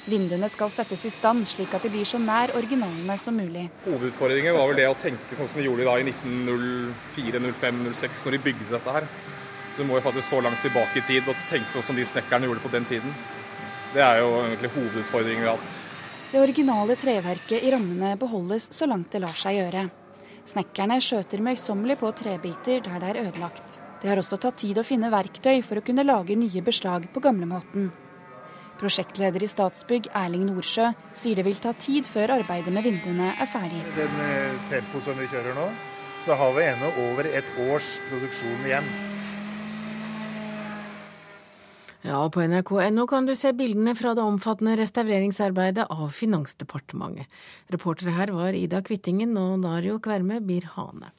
[0.06, 3.64] Vinduene skal settes i stand slik at de blir så nær originalene som mulig.
[3.88, 8.22] Hovedutfordringen var vel det å tenke sånn som de gjorde da i 1904, 05, 06,
[8.28, 9.08] når de bygde dette her.
[9.08, 12.06] Så du må jo faktisk så langt tilbake i tid og tenke sånn som de
[12.06, 13.18] snekkerne gjorde på den tiden.
[13.96, 15.74] Det er jo egentlig hovedutfordringen vi har hatt.
[16.30, 19.88] Det originale treverket i rammene beholdes så langt det lar seg gjøre.
[20.46, 23.80] Snekkerne skjøter møysommelig på trebiter der det er ødelagt.
[24.02, 27.22] Det har også tatt tid å finne verktøy for å kunne lage nye beslag på
[27.24, 27.88] gamlemåten.
[28.76, 33.48] Prosjektleder i Statsbygg, Erling Nordsjø, sier det vil ta tid før arbeidet med vinduene er
[33.48, 33.80] ferdig.
[33.96, 35.66] Den tempo tempoet som vi kjører nå,
[36.26, 38.96] så har vi ennå over et års produksjon igjen.
[42.06, 47.32] Ja, og på nrk.no kan du se bildene fra det omfattende restaureringsarbeidet av Finansdepartementet.
[47.72, 51.10] Reportere her var Ida Kvittingen og Dario Kverme Bir-Hane.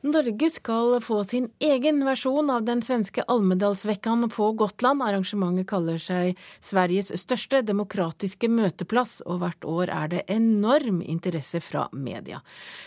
[0.00, 5.02] Norge skal få sin egen versjon av den svenske Almedalsvekkan på Gotland.
[5.02, 11.88] Arrangementet kaller seg Sveriges største demokratiske møteplass, og hvert år er det enorm interesse fra
[11.90, 12.38] media.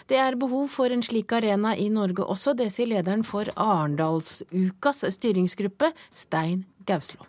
[0.08, 5.04] Det er behov for en slik arena i Norge også, det sier lederen for Arendalsukas
[5.12, 7.28] styringsgruppe, Stein Gauslå.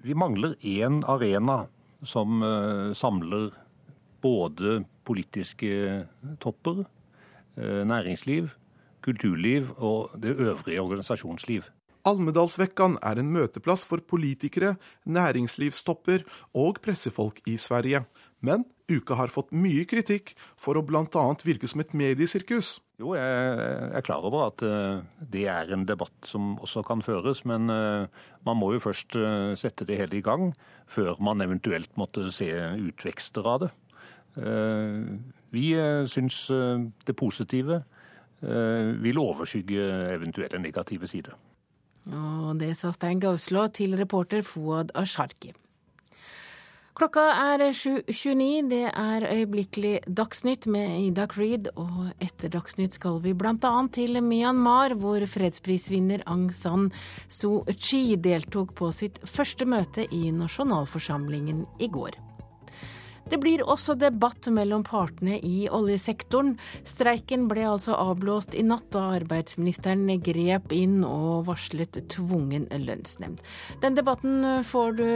[0.00, 1.66] Vi mangler én arena
[2.00, 3.52] som uh, samler
[4.24, 6.04] både politiske
[6.40, 6.86] topper,
[7.60, 8.48] uh, næringsliv,
[9.04, 11.68] kulturliv og det øvrige organisasjonsliv.
[12.04, 14.74] Almedalsvekkan er en møteplass for politikere,
[15.08, 18.02] næringslivstopper og pressefolk i Sverige.
[18.44, 21.22] Men uka har fått mye kritikk for å bl.a.
[21.46, 22.76] virke som et mediesirkus.
[23.00, 25.00] Jo, jeg er klar over at eh,
[25.32, 29.54] det er en debatt som også kan føres, men eh, man må jo først eh,
[29.58, 30.52] sette det hele i gang
[30.86, 32.52] før man eventuelt måtte se
[32.90, 33.72] utvekster av det.
[35.54, 35.68] Vi
[36.10, 36.36] syns
[37.06, 37.76] det positive
[39.02, 41.36] vil overskygge eventuelle negative sider.
[42.12, 45.54] Og det sa Stein Gauslå til reporter Fouad Asharki.
[46.94, 48.68] Klokka er 7.29.
[48.70, 51.72] Det er øyeblikkelig Dagsnytt med Ida Creed.
[51.74, 53.72] Og etter Dagsnytt skal vi bl.a.
[53.90, 56.92] til Myanmar, hvor fredsprisvinner Aung San
[57.26, 62.14] Suu Kyi deltok på sitt første møte i nasjonalforsamlingen i går.
[63.30, 66.54] Det blir også debatt mellom partene i oljesektoren.
[66.84, 73.40] Streiken ble altså avblåst i natt da arbeidsministeren grep inn og varslet tvungen lønnsnemnd.
[73.82, 75.06] Den debatten får du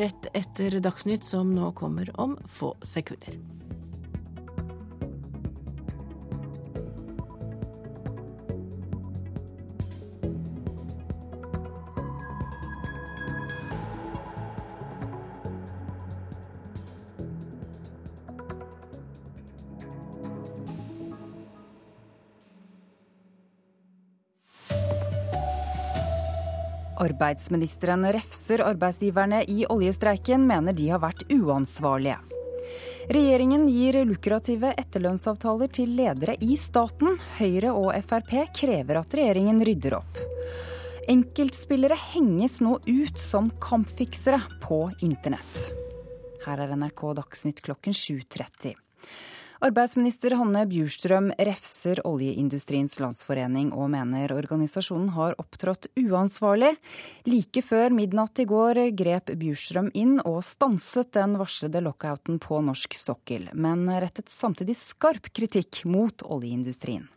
[0.00, 3.36] rett etter Dagsnytt, som nå kommer om få sekunder.
[27.00, 32.18] Arbeidsministeren refser arbeidsgiverne i oljestreiken, mener de har vært uansvarlige.
[33.10, 37.16] Regjeringen gir lukrative etterlønnsavtaler til ledere i staten.
[37.40, 40.20] Høyre og Frp krever at regjeringen rydder opp.
[41.10, 45.64] Enkeltspillere henges nå ut som kampfiksere på internett.
[46.44, 48.76] Her er NRK Dagsnytt klokken 7.30.
[49.60, 56.70] Arbeidsminister Hanne Bjurstrøm refser Oljeindustriens Landsforening og mener organisasjonen har opptrådt uansvarlig.
[57.28, 62.96] Like før midnatt i går grep Bjurstrøm inn og stanset den varslede lockouten på norsk
[62.96, 67.10] sokkel, men rettet samtidig skarp kritikk mot oljeindustrien.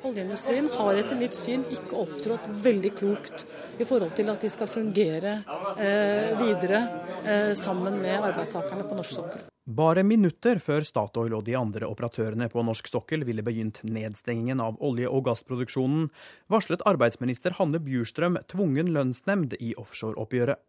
[0.00, 3.42] Oljeindustrien har etter mitt syn ikke opptrådt veldig klokt
[3.76, 5.34] i forhold til at de skal fungere
[5.76, 6.80] eh, videre
[7.20, 9.44] eh, sammen med arbeidstakerne på norsk sokkel.
[9.70, 14.80] Bare minutter før Statoil og de andre operatørene på norsk sokkel ville begynt nedstengingen av
[14.80, 16.08] olje- og gassproduksjonen,
[16.50, 20.64] varslet arbeidsminister Hanne Bjurstrøm tvungen lønnsnemnd i offshoreoppgjøret.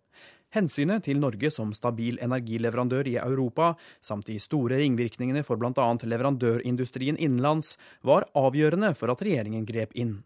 [0.51, 5.85] Hensynet til Norge som stabil energileverandør i Europa, samt de store ringvirkningene for bl.a.
[6.03, 10.19] leverandørindustrien innenlands, var avgjørende for at regjeringen grep inn.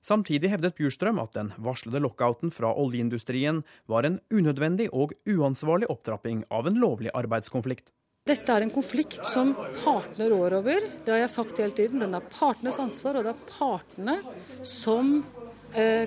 [0.00, 6.46] Samtidig hevdet Bjurstrøm at den varslede lockouten fra oljeindustrien var en unødvendig og uansvarlig opptrapping
[6.50, 7.90] av en lovlig arbeidskonflikt.
[8.26, 10.86] Dette er en konflikt som partene rår over.
[11.04, 12.00] Det har jeg sagt hele tiden.
[12.02, 14.16] Den er partenes ansvar, og det er partene
[14.66, 15.20] som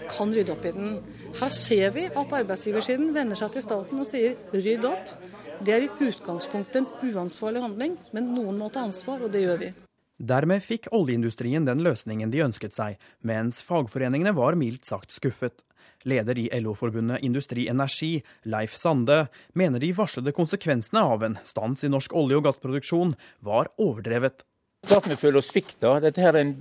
[0.09, 0.95] kan rydde opp i den.
[1.39, 5.13] Her ser vi at arbeidsgiversiden vender seg til staten og sier rydd opp.
[5.59, 9.63] Det er i utgangspunktet en uansvarlig handling, men noen må ta ansvar, og det gjør
[9.65, 9.71] vi.
[10.19, 15.63] Dermed fikk oljeindustrien den løsningen de ønsket seg, mens fagforeningene var mildt sagt skuffet.
[16.07, 21.91] Leder i LO-forbundet Industri Energi, Leif Sande, mener de varslede konsekvensene av en stans i
[21.91, 24.43] norsk olje- og gassproduksjon var overdrevet.
[24.87, 25.97] Klart vi føler oss svikta.
[25.99, 26.53] Dette her er en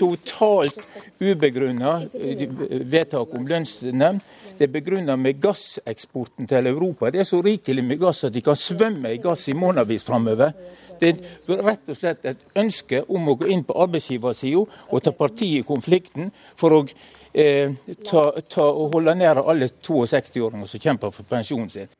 [0.00, 0.78] totalt
[1.20, 2.46] ubegrunna eh,
[2.88, 4.24] vedtak om lønnsnemnd.
[4.56, 7.12] Det er begrunna med gasseksporten til Europa.
[7.12, 10.56] Det er så rikelig med gass at de kan svømme i gass i månedsvis framover.
[10.98, 15.12] Det er rett og slett et ønske om å gå inn på arbeidsgiversida og ta
[15.14, 16.82] parti i konflikten for å
[17.30, 21.96] eh, ta, ta, og holde nede alle 62-åringer som kjemper for pensjonen sin.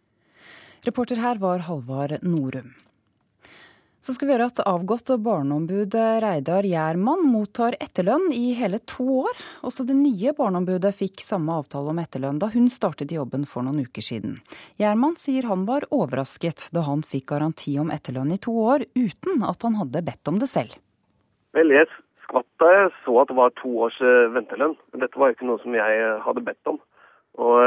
[0.89, 2.73] Reporter her var Halvard Norum.
[4.09, 5.93] Så skal vi gjøre at avgått barneombud
[6.25, 9.43] Reidar Gjermann mottar etterlønn i hele to år.
[9.69, 13.83] Også det nye barneombudet fikk samme avtale om etterlønn da hun startet jobben for noen
[13.85, 14.39] uker siden.
[14.81, 19.45] Gjermann sier han var overrasket da han fikk garanti om etterlønn i to år, uten
[19.45, 20.81] at han hadde bedt om det selv.
[21.53, 21.93] Vel, jeg
[22.25, 24.79] skvatt da jeg så at det var to års eh, ventelønn.
[25.05, 26.81] Dette var ikke noe som jeg hadde bedt om.
[27.45, 27.61] Og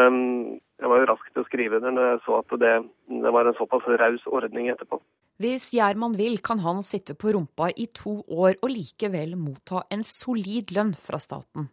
[0.82, 2.78] jeg var jo rask til å skrive det når jeg så at det,
[3.14, 4.98] det var en såpass raus ordning etterpå.
[5.42, 10.04] Hvis Gjerman vil, kan han sitte på rumpa i to år og likevel motta en
[10.06, 11.72] solid lønn fra staten.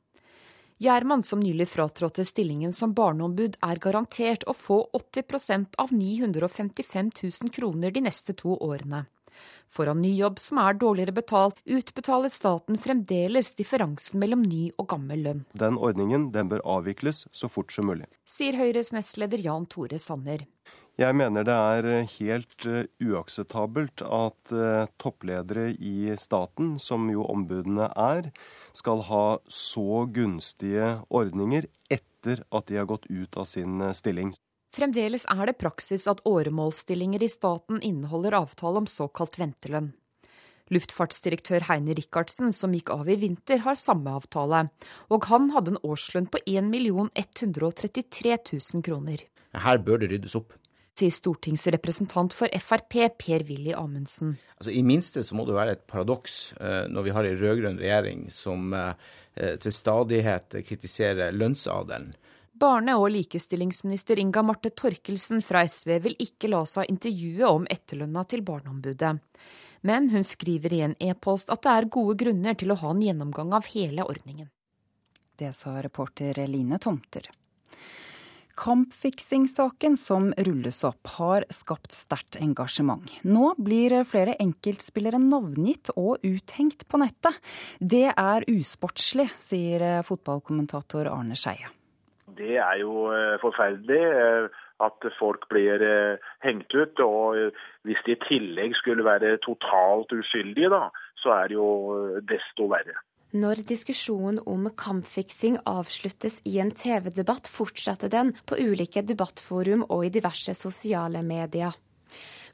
[0.80, 7.52] Gjerman, som nylig fratrådte stillingen som barneombud, er garantert å få 80 av 955 000
[7.52, 9.04] kroner de neste to årene.
[9.68, 14.88] Får han ny jobb som er dårligere betalt, utbetaler staten fremdeles differansen mellom ny og
[14.94, 15.44] gammel lønn.
[15.52, 18.08] Den ordningen den bør avvikles så fort som mulig.
[18.24, 20.46] Sier Høyres nestleder Jan Tore Sanner.
[20.98, 22.64] Jeg mener det er helt
[22.98, 24.52] uakseptabelt at
[24.98, 28.32] toppledere i staten, som jo ombudene er,
[28.74, 34.34] skal ha så gunstige ordninger etter at de har gått ut av sin stilling.
[34.74, 39.92] Fremdeles er det praksis at åremålsstillinger i staten inneholder avtale om såkalt ventelønn.
[40.74, 44.66] Luftfartsdirektør Heine Rikardsen, som gikk av i vinter, har samme avtale,
[45.08, 49.24] og han hadde en årslønn på 1 133 000 kroner.
[49.56, 50.57] Her bør det ryddes opp.
[50.98, 54.32] Sier stortingsrepresentant for Frp Per-Willy Amundsen.
[54.58, 56.38] Altså, I minste så må det være et paradoks
[56.90, 58.74] når vi har en rød-grønn regjering som
[59.38, 62.16] til stadighet kritiserer lønnsadelen.
[62.58, 68.24] Barne- og likestillingsminister Inga Marte Torkelsen fra SV vil ikke la seg intervjue om etterlønna
[68.26, 69.12] til Barneombudet.
[69.86, 73.04] Men hun skriver i en e-post at det er gode grunner til å ha en
[73.04, 74.50] gjennomgang av hele ordningen.
[75.38, 77.30] Det sa reporter Line Tomter.
[78.58, 83.06] Kampfiksing-saken som rulles opp, har skapt sterkt engasjement.
[83.22, 87.38] Nå blir flere enkeltspillere navngitt og uthengt på nettet.
[87.78, 91.70] Det er usportslig, sier fotballkommentator Arne Skeie.
[92.38, 93.06] Det er jo
[93.42, 94.02] forferdelig
[94.82, 95.82] at folk blir
[96.44, 97.02] hengt ut.
[97.02, 97.38] Og
[97.86, 100.88] hvis de i tillegg skulle være totalt uskyldige, da,
[101.22, 101.70] så er det jo
[102.26, 102.98] desto verre.
[103.36, 110.12] Når diskusjonen om kampfiksing avsluttes i en TV-debatt, fortsetter den på ulike debattforum og i
[110.14, 111.76] diverse sosiale medier.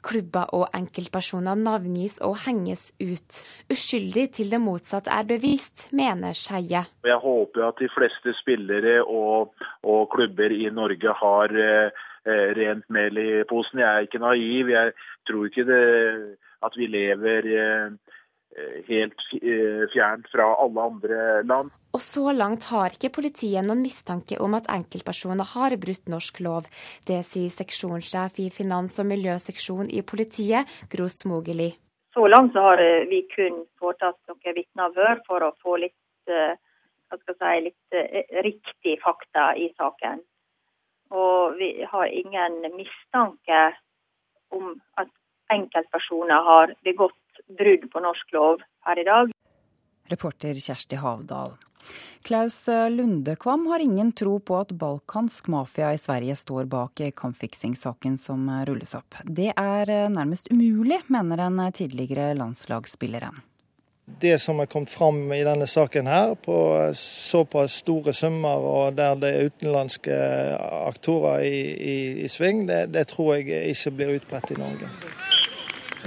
[0.05, 3.39] Klubber og enkeltpersoner navngis og henges ut.
[3.71, 6.83] Uskyldig til det motsatte er bevist, mener Skeie.
[7.07, 9.55] Jeg håper at de fleste spillere og,
[9.87, 12.05] og klubber i Norge har eh,
[12.59, 13.79] rent mel i posen.
[13.79, 14.75] Jeg er ikke naiv.
[14.75, 14.93] Jeg
[15.31, 15.85] tror ikke det,
[16.67, 18.04] at vi lever eh,
[18.89, 19.25] helt
[19.93, 21.73] fjernt fra alle andre land.
[21.95, 26.67] Og så langt har ikke politiet noen mistanke om at enkeltpersoner har brutt norsk lov.
[27.07, 31.71] Det sier seksjonssjef i finans- og miljøseksjon i politiet, Gro Smogeli.
[32.15, 37.35] Så langt så har vi kun foretatt noen vitneavhør for å få litt, hva skal
[37.35, 40.23] jeg si, litt riktig fakta i saken.
[41.15, 43.67] Og vi har ingen mistanke
[44.55, 45.11] om at
[45.53, 47.19] enkeltpersoner har begått
[47.59, 49.33] brudd på norsk lov her i dag.
[50.13, 51.55] Reporter Kjersti Havdal.
[52.25, 58.47] Klaus Lundekvam har ingen tro på at balkansk mafia i Sverige står bak kampfiksing-saken som
[58.65, 59.19] rulles opp.
[59.25, 63.43] Det er nærmest umulig, mener den tidligere landslagsspilleren.
[64.07, 66.57] Det som er kommet fram i denne saken her, på
[66.99, 70.19] såpass store summer og der det er utenlandske
[70.85, 74.93] aktorer i, i, i sving, det, det tror jeg ikke blir utbredt i Norge.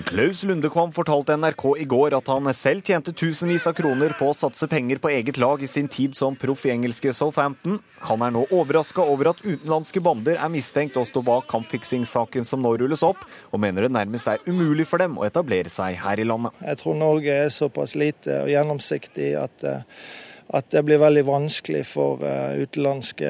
[0.05, 4.35] Klaus Lundekvam fortalte NRK i går at han selv tjente tusenvis av kroner på å
[4.37, 7.79] satse penger på eget lag i sin tid som proff i engelske Southampton.
[8.05, 12.61] Han er nå overraska over at utenlandske bander er mistenkt å stå bak kampfiksingssaken som
[12.61, 16.21] nå rulles opp, og mener det nærmest er umulig for dem å etablere seg her
[16.21, 16.53] i landet.
[16.61, 19.69] Jeg tror Norge er såpass lite og gjennomsiktig at
[20.55, 22.23] at det blir veldig vanskelig for
[22.55, 23.29] utenlandske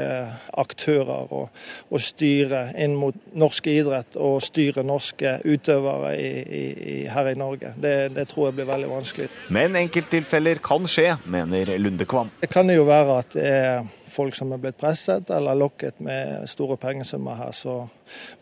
[0.57, 1.43] aktører å,
[1.89, 7.73] å, styre inn mot norsk idrett og styre norske utøvere i, i, her i Norge.
[7.81, 9.29] Det, det, tror jeg blir veldig vanskelig.
[9.53, 12.31] Men enkelttilfeller kan skje, mener Lundekvam.
[12.41, 16.47] Det kan jo være at det er folk som er blitt presset eller lokket med
[16.49, 17.53] store pengesummer her.
[17.55, 17.79] Så.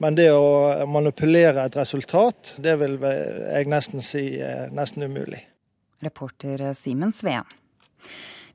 [0.04, 5.42] Men det å manipulere et resultat, det vil jeg nesten si er nesten umulig.
[6.04, 7.48] Reporter Simen Sveen.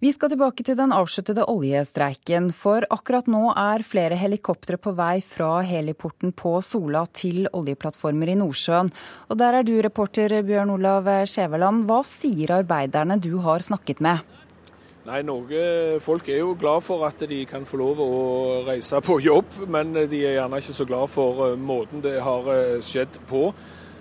[0.01, 5.19] Vi skal tilbake til den avsluttede oljestreiken, for akkurat nå er flere helikoptre på vei
[5.21, 8.89] fra heliporten på Sola til oljeplattformer i Nordsjøen.
[9.29, 11.85] Og der er du reporter Bjørn Olav Skjæveland.
[11.85, 14.25] Hva sier arbeiderne du har snakket med?
[15.05, 15.67] Nei, Norge,
[16.01, 18.11] Folk er jo glad for at de kan få lov å
[18.71, 22.49] reise på jobb, men de er gjerne ikke så glad for måten det har
[22.81, 23.51] skjedd på.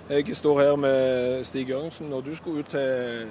[0.10, 2.07] Jeg står her med Stig Jørgensen.
[2.10, 3.28] Når du skulle ut til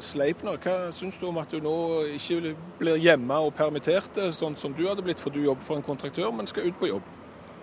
[0.00, 1.74] Sleipner, hva syns du om at du nå
[2.16, 5.84] ikke blir hjemme og permittert, sånn som du hadde blitt, for du jobber for en
[5.84, 7.12] kontraktør, men skal ut på jobb?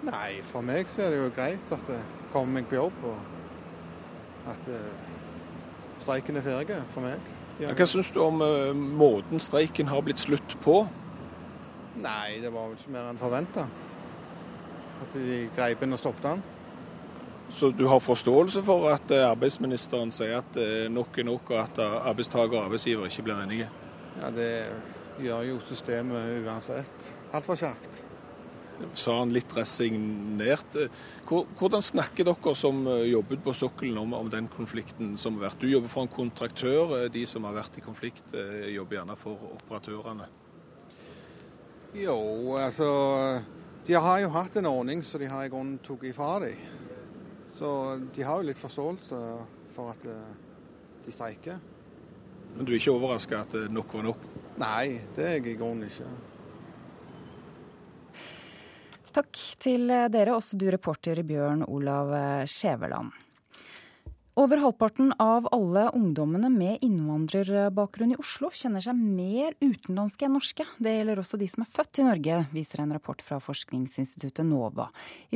[0.05, 4.53] Nei, for meg så er det jo greit at jeg kommer meg på jobb, og
[4.53, 4.71] at
[6.05, 7.33] streiken er ferdig for meg.
[7.57, 8.37] Ja, hva syns du om
[9.01, 10.83] måten streiken har blitt slutt på?
[12.05, 13.65] Nei, det var vel ikke mer enn forventa.
[15.01, 16.49] At de greip inn og stoppet den.
[17.53, 21.59] Så du har forståelse for at eh, arbeidsministeren sier at eh, nok er nok, og
[21.61, 23.67] at arbeidstaker og arbeidsgiver ikke blir enige?
[24.21, 24.49] Ja, Det
[25.21, 27.13] gjør jo systemet uansett.
[27.33, 28.01] Altfor kjapt.
[28.97, 30.79] Sa han litt resignert.
[31.29, 35.61] Hvordan snakker dere som eh, jobbet på sokkelen om, om, den konflikten som har vært?
[35.61, 36.95] Du jobber for en kontraktør.
[37.13, 38.33] De som har vært i konflikt,
[38.73, 40.31] jobber gjerne for operatørene.
[41.93, 42.17] Jo,
[42.57, 42.87] altså
[43.85, 46.81] De har jo hatt en ordning så de har i grunnen tatt ifra dem.
[47.53, 47.69] Så
[48.15, 49.21] de har jo litt forståelse
[49.73, 50.35] for at eh,
[51.05, 51.59] de streiker.
[52.53, 54.29] Men du er ikke overraska at nok var nok?
[54.61, 56.09] Nei, det er jeg i grunnen ikke.
[59.13, 62.13] Takk til dere, også du reporter Bjørn Olav
[62.49, 63.22] Skjæveland.
[64.34, 70.65] Over halvparten av alle ungdommene med innvandrerbakgrunn i Oslo kjenner seg mer utenlandske enn norske.
[70.81, 74.88] Det gjelder også de som er født i Norge, viser en rapport fra forskningsinstituttet NOVA.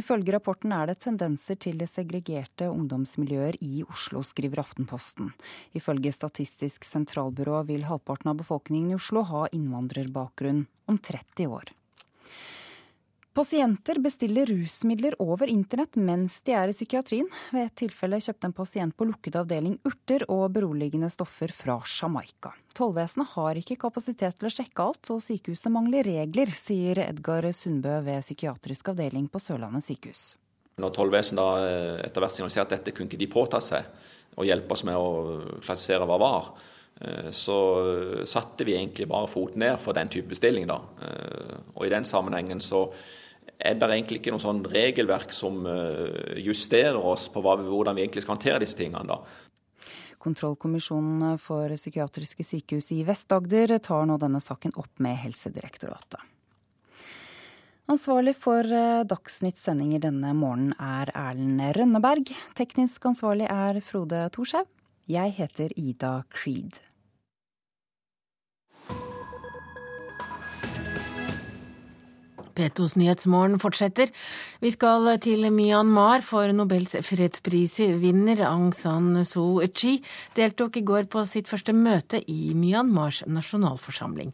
[0.01, 5.29] Ifølge rapporten er det tendenser til det segregerte ungdomsmiljøer i Oslo, skriver Aftenposten.
[5.77, 11.69] Ifølge Statistisk sentralbyrå vil halvparten av befolkningen i Oslo ha innvandrerbakgrunn om 30 år.
[13.37, 17.27] Pasienter bestiller rusmidler over internett mens de er i psykiatrien.
[17.53, 22.55] Ved et tilfelle kjøpte en pasient på lukket avdeling urter og beroligende stoffer fra Jamaica.
[22.73, 27.99] Tollvesenet har ikke kapasitet til å sjekke alt, og sykehuset mangler regler, sier Edgar Sundbø
[28.07, 30.23] ved psykiatrisk avdeling på Sørlandet sykehus.
[30.81, 33.85] Når tollvesenet eh, etter hvert signaliserte at dette kunne ikke de påta seg,
[34.33, 35.13] og hjelpe oss med å
[35.59, 36.49] klassifisere hva var,
[37.05, 37.59] eh, så
[38.25, 40.65] satte vi egentlig bare foten ned for den type bestilling.
[40.73, 40.81] Da.
[41.05, 42.87] Eh, og i den sammenhengen så
[43.57, 48.23] er det egentlig ikke noe sånn regelverk som eh, justerer oss på hvordan vi egentlig
[48.25, 49.17] skal håndtere disse tingene.
[49.17, 49.21] da.
[50.21, 56.19] Kontrollkommisjonen for psykiatriske sykehus i Vest-Agder tar nå denne saken opp med Helsedirektoratet.
[57.87, 62.33] Ansvarlig for eh, Dagsnytts sendinger denne morgenen er Erlend Rønneberg.
[62.59, 64.67] Teknisk ansvarlig er Frode Thorshaug.
[65.07, 66.81] Jeg heter Ida Creed.
[72.57, 74.09] P2s Nyhetsmorgen fortsetter.
[74.57, 79.99] Vi skal til Myanmar, for Nobels fredsprisvinner Aung San Suu Kyi
[80.33, 84.31] deltok i går på sitt første møte i Myanmars nasjonalforsamling.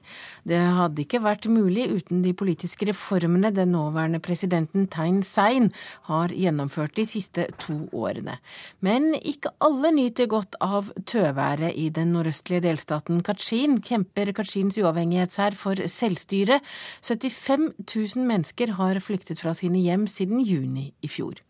[0.47, 5.71] Det hadde ikke vært mulig uten de politiske reformene den nåværende presidenten Tein Sein
[6.07, 8.37] har gjennomført de siste to årene.
[8.79, 15.59] Men ikke alle nyter godt av tøværet i den nordøstlige delstaten Kachin, kjemper Kachins uavhengighetshær
[15.59, 16.61] for selvstyre.
[17.03, 21.41] 75 000 000 mennesker har flyktet fra sine hjem siden juni i fjor.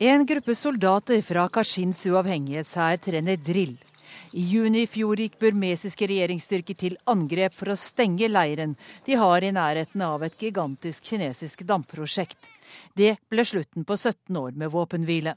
[0.00, 3.74] En gruppe soldater fra Kashins uavhengighetshær trener drill.
[4.30, 8.76] I juni i fjor gikk burmesiske regjeringsstyrker til angrep for å stenge leiren
[9.08, 12.38] de har i nærheten av et gigantisk kinesisk damprosjekt.
[12.94, 15.34] Det ble slutten på 17 år med våpenhvile.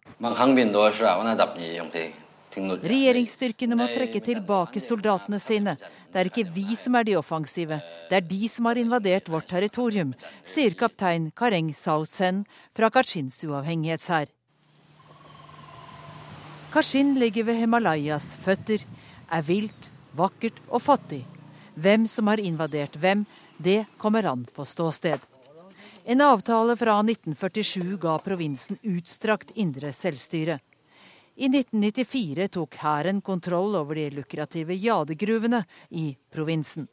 [2.51, 5.77] Regjeringsstyrkene må trekke tilbake soldatene sine.
[6.11, 7.79] Det er ikke vi som er de offensive,
[8.09, 10.11] det er de som har invadert vårt territorium,
[10.43, 12.43] sier kaptein Kareng Sao-Sen
[12.75, 14.27] fra Kachins uavhengighetshær.
[16.71, 18.83] Kashin ligger ved Himalayas føtter,
[19.31, 21.25] er vilt, vakkert og fattig.
[21.75, 23.25] Hvem som har invadert hvem,
[23.59, 25.19] det kommer an på ståsted.
[26.03, 30.57] En avtale fra 1947 ga provinsen utstrakt indre selvstyre.
[31.35, 36.87] I 1994 tok hæren kontroll over de lukrative jadegruvene i provinsen.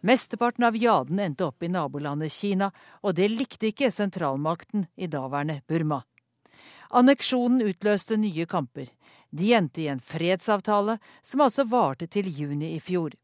[0.00, 2.70] Mesteparten av jaden endte opp i nabolandet Kina,
[3.00, 6.02] og det likte ikke sentralmakten i daværende Burma.
[6.90, 8.90] Anneksjonen utløste nye kamper.
[9.30, 13.16] De endte i en fredsavtale, som altså varte til juni i fjor.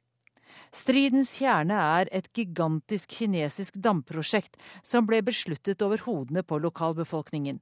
[0.71, 4.55] Stridens kjerne er et gigantisk kinesisk damprosjekt
[4.87, 7.59] som ble besluttet over hodene på lokalbefolkningen.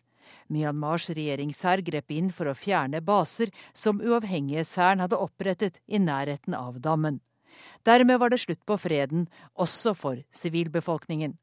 [0.53, 6.83] Myanmars regjeringshær grep inn for å fjerne baser som uavhengighetshæren hadde opprettet i nærheten av
[6.85, 7.23] dammen.
[7.89, 11.39] Dermed var det slutt på freden, også for sivilbefolkningen.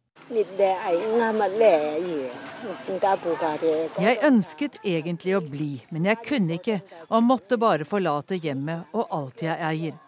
[4.05, 9.09] Jeg ønsket egentlig å bli, men jeg kunne ikke, og måtte bare forlate hjemmet og
[9.09, 10.05] alt jeg eier.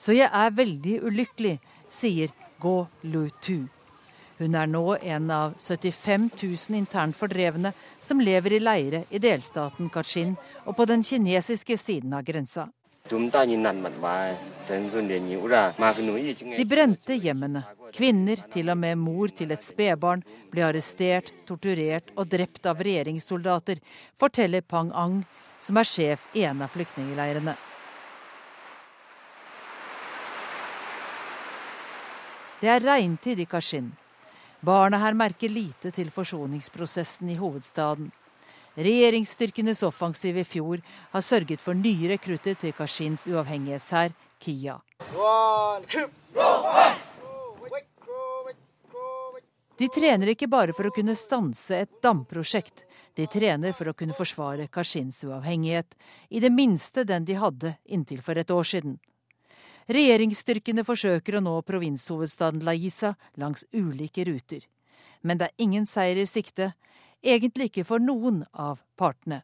[0.00, 1.58] Så jeg er veldig ulykkelig,
[1.92, 3.68] sier Go Lu Tu.
[4.40, 9.90] Hun er nå en av 75 000 internt fordrevne som lever i leire i delstaten
[9.92, 10.32] Kachin
[10.64, 12.70] og på den kinesiske siden av grensa.
[13.10, 13.28] De
[16.72, 17.62] brente hjemmene.
[17.92, 20.22] Kvinner, til og med mor til et spedbarn,
[20.52, 23.76] ble arrestert, torturert og drept av regjeringssoldater,
[24.16, 25.24] forteller Pang Ang,
[25.60, 27.69] som er sjef i en av flyktningleirene.
[32.60, 33.86] Det er regntid i Kashin.
[34.60, 38.10] Barna her merker lite til forsoningsprosessen i hovedstaden.
[38.76, 40.82] Regjeringsstyrkenes offensiv i fjor
[41.14, 44.76] har sørget for nye rekrutter til Kashins uavhengighetshær, Kia.
[49.80, 52.84] De trener ikke bare for å kunne stanse et damprosjekt.
[53.16, 55.96] De trener for å kunne forsvare Kashins uavhengighet,
[56.28, 59.00] i det minste den de hadde inntil for et år siden.
[59.90, 64.62] Regjeringsstyrkene forsøker å nå provinshovedstaden Laisa langs ulike ruter.
[65.26, 66.68] Men det er ingen seier i sikte,
[67.18, 69.40] egentlig ikke for noen av partene.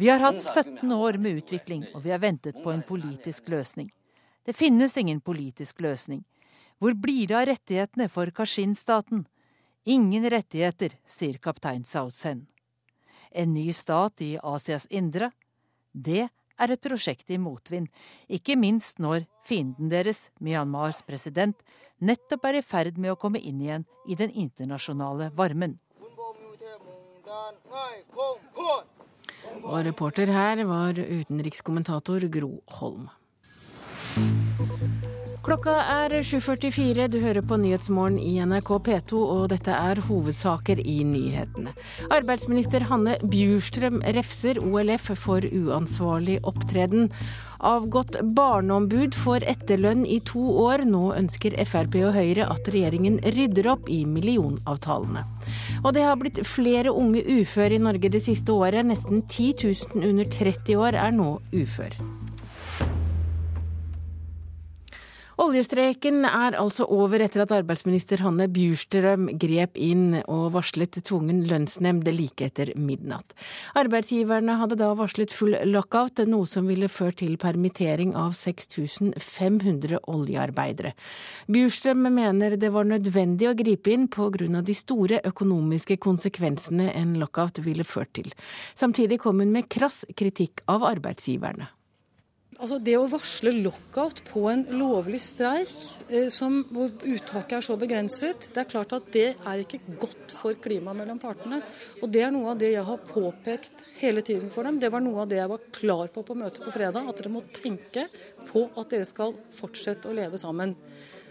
[0.00, 3.90] Vi har hatt 17 år med utvikling, og vi har ventet på en politisk løsning.
[4.46, 6.24] Det finnes ingen politisk løsning.
[6.80, 9.26] Hvor blir det av rettighetene for Kashin-staten?
[9.84, 12.46] Ingen rettigheter, sier kaptein Sautsen.
[13.30, 15.30] En ny stat i Asias indre?
[15.92, 17.88] Det er et prosjekt i motvind,
[18.28, 21.58] ikke minst når fienden deres, Myanmars president,
[21.98, 25.78] nettopp er i ferd med å komme inn igjen i den internasjonale varmen.
[29.66, 33.08] Og reporter her var utenrikskommentator Gro Holm.
[35.46, 40.96] Klokka er 7.44, du hører på Nyhetsmorgen i NRK P2, og dette er hovedsaker i
[41.06, 41.70] nyhetene.
[42.10, 47.12] Arbeidsminister Hanne Bjurstrøm refser OLF for uansvarlig opptreden.
[47.62, 50.82] Avgått barneombud får etterlønn i to år.
[50.90, 55.22] Nå ønsker Frp og Høyre at regjeringen rydder opp i millionavtalene.
[55.84, 58.82] Og det har blitt flere unge uføre i Norge det siste året.
[58.90, 59.54] Nesten 10
[59.94, 61.94] 000 under 30 år er nå ufør.
[65.46, 72.08] Oljestreiken er altså over etter at arbeidsminister Hanne Bjurstrøm grep inn og varslet tvungen lønnsnemnd
[72.10, 73.30] like etter midnatt.
[73.78, 80.96] Arbeidsgiverne hadde da varslet full lockout, noe som ville ført til permittering av 6500 oljearbeidere.
[81.46, 84.62] Bjurstrøm mener det var nødvendig å gripe inn pga.
[84.66, 88.34] de store økonomiske konsekvensene en lockout ville ført til.
[88.74, 91.75] Samtidig kom hun med krass kritikk av arbeidsgiverne.
[92.56, 95.74] Altså Det å varsle lockout på en lovlig streik
[96.08, 100.32] eh, som, hvor uttaket er så begrenset, det er klart at det er ikke godt
[100.32, 101.60] for klimaet mellom partene.
[102.00, 104.80] Og Det er noe av det jeg har påpekt hele tiden for dem.
[104.80, 107.04] Det var noe av det jeg var klar på på møtet på fredag.
[107.04, 108.06] At dere må tenke
[108.48, 110.72] på at dere skal fortsette å leve sammen.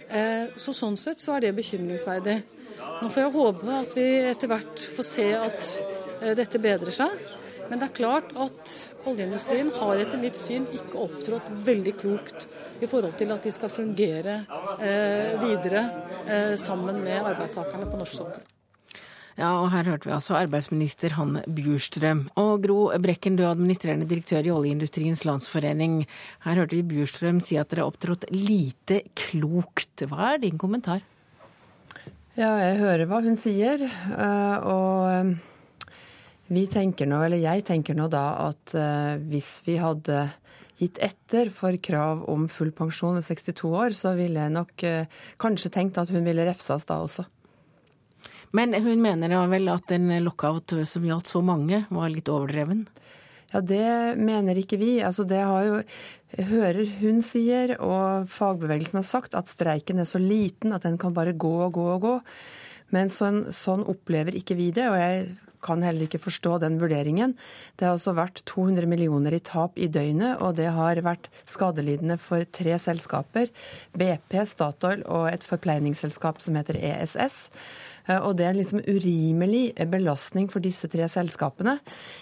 [0.09, 2.37] Eh, så Sånn sett så er det bekymringsverdig.
[3.01, 5.71] Nå får jeg håpe at vi etter hvert får se at
[6.21, 7.17] eh, dette bedrer seg.
[7.69, 8.73] Men det er klart at
[9.09, 12.47] oljeindustrien har etter mitt syn ikke opptrådt veldig klokt
[12.83, 14.41] i forhold til at de skal fungere
[14.79, 15.85] eh, videre
[16.27, 18.45] eh, sammen med arbeidstakerne på norsk sokkel.
[19.35, 22.21] Ja, og her hørte vi altså arbeidsminister Hanne Bjurstrøm.
[22.39, 26.05] Og Gro Brekken, du er administrerende direktør i Oljeindustriens Landsforening.
[26.45, 30.05] Her hørte vi Bjurstrøm si at dere har opptrådt lite klokt.
[30.07, 31.03] Hva er din kommentar?
[32.35, 33.83] Ja, jeg hører hva hun sier.
[33.83, 35.35] Eh, og
[36.47, 40.27] vi tenker nå, eller jeg tenker nå da at uh, hvis vi hadde
[40.75, 45.23] gitt etter for krav om full pensjon ved 62 år, så ville jeg nok uh,
[45.41, 47.25] kanskje tenkt at hun ville refse oss da også.
[48.55, 52.85] Men hun mener vel at en lockout som gjaldt så mange, var litt overdreven?
[53.51, 54.99] Ja, det mener ikke vi.
[55.03, 55.81] Altså, det har jo
[56.49, 61.15] hører hun sier, og fagbevegelsen har sagt, at streiken er så liten at den kan
[61.15, 62.15] bare gå og gå og gå.
[62.95, 64.87] Men sånn, sånn opplever ikke vi det.
[64.91, 65.29] Og jeg
[65.65, 67.33] kan heller ikke forstå den vurderingen.
[67.75, 72.19] Det har altså vært 200 millioner i tap i døgnet, og det har vært skadelidende
[72.21, 73.49] for tre selskaper.
[73.97, 77.49] BP, Statoil og et forpleiningsselskap som heter ESS.
[78.07, 81.79] Eh, og det er en liksom urimelig belastning for disse tre selskapene.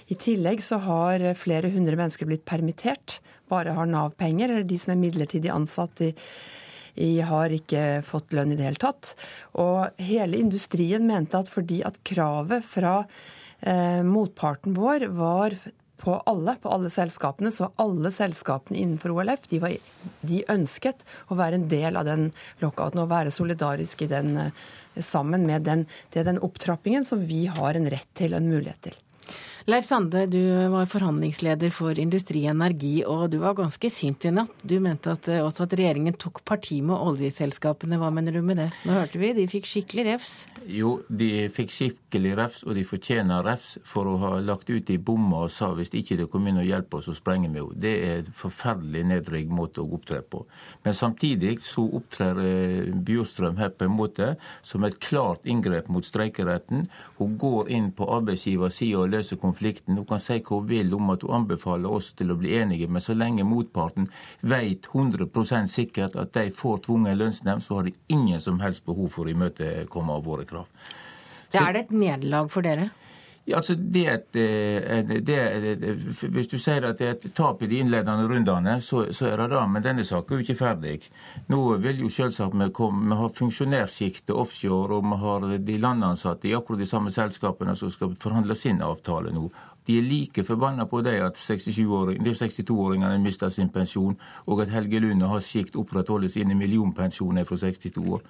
[0.07, 3.19] I tillegg så har flere hundre mennesker blitt permittert,
[3.51, 6.13] bare har Nav-penger, eller de som er midlertidig ansatt i
[6.95, 9.13] jeg har ikke fått lønn i det hele tatt.
[9.59, 12.99] Og hele industrien mente at fordi at kravet fra
[13.61, 15.57] eh, motparten vår var
[16.03, 19.75] på alle, på alle selskapene, så alle selskapene innenfor OLF de, var,
[20.21, 22.27] de ønsket å være en del av den
[22.59, 24.65] lockouten og være solidarisk i den, eh,
[24.99, 28.99] sammen med den, den opptrappingen som vi har en rett til og en mulighet til.
[29.65, 34.51] Leif Sande, du var forhandlingsleder for Industri Energi, og du var ganske sint i natt.
[34.59, 37.95] Du mente at, eh, også at regjeringen tok parti med oljeselskapene.
[37.95, 38.65] Hva mener du med det?
[38.83, 40.47] Nå hørte vi, de fikk skikkelig refs.
[40.67, 44.97] Jo, de fikk skikkelig refs, og de fortjener refs for å ha lagt ut i
[44.97, 47.71] bomma og sa hvis ikke det kom inn og hjelper oss, så sprenger vi jo.
[47.71, 50.43] Det er en forferdelig nedrigg måte å opptre på.
[50.83, 56.03] Men samtidig så opptrer eh, Bjurstrøm her på en måte som et klart inngrep mot
[56.03, 56.83] streikeretten.
[57.17, 59.97] Hun går inn på arbeidsgiversida og løser konflikter konflikten.
[59.97, 62.89] Hun kan si hva hun vil om at hun anbefaler oss til å bli enige,
[62.89, 64.07] men så lenge motparten
[64.41, 69.13] vet 100% sikkert at de får tvungen lønnsnemnd, så har de ingen som helst behov
[69.13, 70.67] for å imøtekomme av våre krav.
[71.53, 72.89] Så, er det et nederlag for dere?
[73.45, 75.93] Ja, altså det, det, det,
[76.31, 79.41] Hvis du sier at det er et tap i de innledende rundene, så, så er
[79.41, 79.63] det det.
[79.73, 81.09] Men denne saken er jo ikke ferdig.
[81.51, 86.47] Nå vil jo selvsagt vi, komme, vi har funksjonærsjiktet offshore, og vi har de landansatte
[86.47, 89.49] i akkurat de samme selskapene som skal forhandle sin avtale nå.
[89.83, 94.15] De er like forbanna på det at 62-åringene mister sin pensjon,
[94.47, 98.23] og at Helge Lund og hans sjikt opprettholder sine millionpensjoner fra 62 år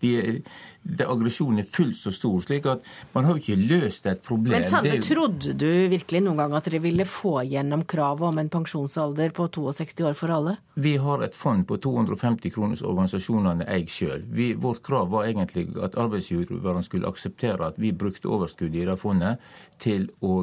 [0.00, 0.42] de,
[0.82, 2.40] de, aggresjonen er fullt så stor.
[2.44, 2.84] slik at
[3.14, 4.54] man har jo ikke løst et problem.
[4.56, 5.04] Men Sande, jo...
[5.04, 9.48] trodde du virkelig noen gang at dere ville få gjennom kravet om en pensjonsalder på
[9.54, 10.56] 62 år for alle?
[10.78, 14.24] Vi har et fond på 250 kroners organisasjonene eier sjøl.
[14.62, 19.42] Vårt krav var egentlig at arbeidsgiverne skulle akseptere at vi brukte overskuddet i det fondet
[19.82, 20.40] til å,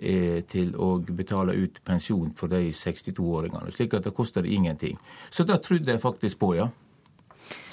[0.00, 3.72] eh, til å betale ut pensjon for de 62-åringene.
[3.72, 4.98] Slik at det koster ingenting.
[5.30, 6.68] Så det trodde jeg faktisk på, ja.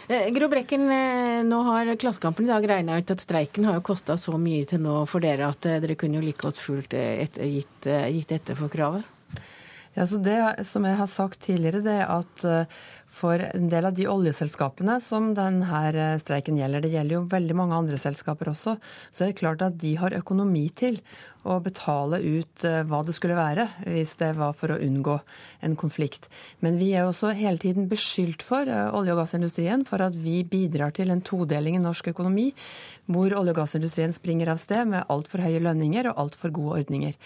[0.08, 3.86] Eh, Gro Brekken, eh, nå har Klassekampen i dag regna ut at streiken har jo
[3.88, 6.96] kosta så mye til nå for dere at eh, dere kunne jo like godt fullt
[7.00, 9.08] et, gitt, gitt etter for kravet?
[9.96, 12.44] Ja, så Det som jeg har sagt tidligere, det er at
[13.14, 17.78] for en del av de oljeselskapene som denne streiken gjelder, det gjelder jo veldig mange
[17.78, 18.74] andre selskaper også,
[19.14, 20.98] så er det klart at de har økonomi til
[21.44, 25.18] å betale ut eh, hva det skulle være, hvis det var for å unngå
[25.66, 26.30] en konflikt.
[26.64, 30.42] Men vi er også hele tiden beskyldt for, eh, olje- og gassindustrien, for at vi
[30.44, 32.52] bidrar til en todeling i norsk økonomi,
[33.12, 37.20] hvor olje- og gassindustrien springer av sted med altfor høye lønninger og altfor gode ordninger.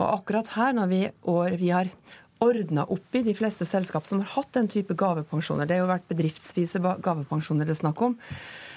[0.00, 1.90] Og akkurat her, når vi, år, vi har
[2.40, 5.68] ordna opp i de fleste selskap som har hatt den type gavepensjoner.
[5.68, 8.16] Det har jo vært bedriftsvise gavepensjoner det er snakk om.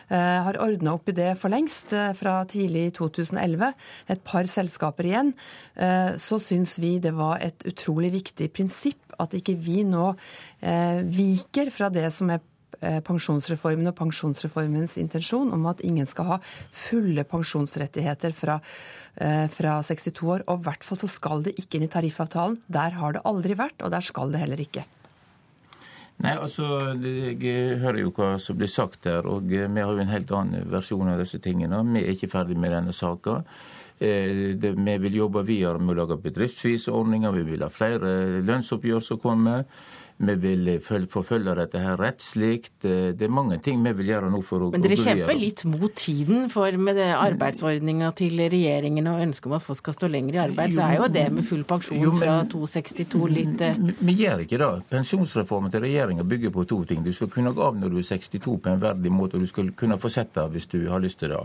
[0.09, 3.73] Eh, har ordna opp i det for lengst, eh, fra tidlig i 2011.
[4.09, 5.33] Et par selskaper igjen.
[5.75, 10.15] Eh, så syns vi det var et utrolig viktig prinsipp at ikke vi nå
[10.63, 12.39] viker fra det som er
[12.81, 16.37] pensjonsreformen og pensjonsreformens intensjon om at ingen skal ha
[16.71, 18.59] fulle pensjonsrettigheter fra
[19.13, 20.43] fra 62 år.
[20.47, 22.57] Og i hvert fall så skal det ikke inn i tariffavtalen.
[22.67, 24.83] Der har det aldri vært, og der skal det heller ikke.
[26.23, 30.03] Nei, altså, Jeg hører jo hva som blir sagt her, og eh, vi har jo
[30.03, 31.81] en helt annen versjon av disse tingene.
[31.89, 33.41] Vi er ikke ferdig med denne saka.
[33.99, 39.03] Eh, vi vil jobbe videre med å lage bedriftsvise ordninger, vi vil ha flere lønnsoppgjør
[39.03, 39.67] som kommer.
[40.17, 42.61] Vi vil forfølge dette her rettslig.
[42.81, 45.93] Det er mange ting vi vil gjøre nå for å Men dere kjemper litt mot
[45.97, 50.41] tiden, for med arbeidsordninga til regjeringen og ønsket om at folk skal stå lenger i
[50.45, 54.17] arbeid, så er jo det med full pensjon jo, men, fra 262 litt eh, Vi
[54.21, 54.71] gjør ikke det.
[54.93, 57.03] Pensjonsreformen til regjeringa bygger på to ting.
[57.05, 59.49] Du skal kunne gå av når du er 62 på en verdig måte, og du
[59.49, 61.41] skal kunne fortsette hvis du har lyst til det.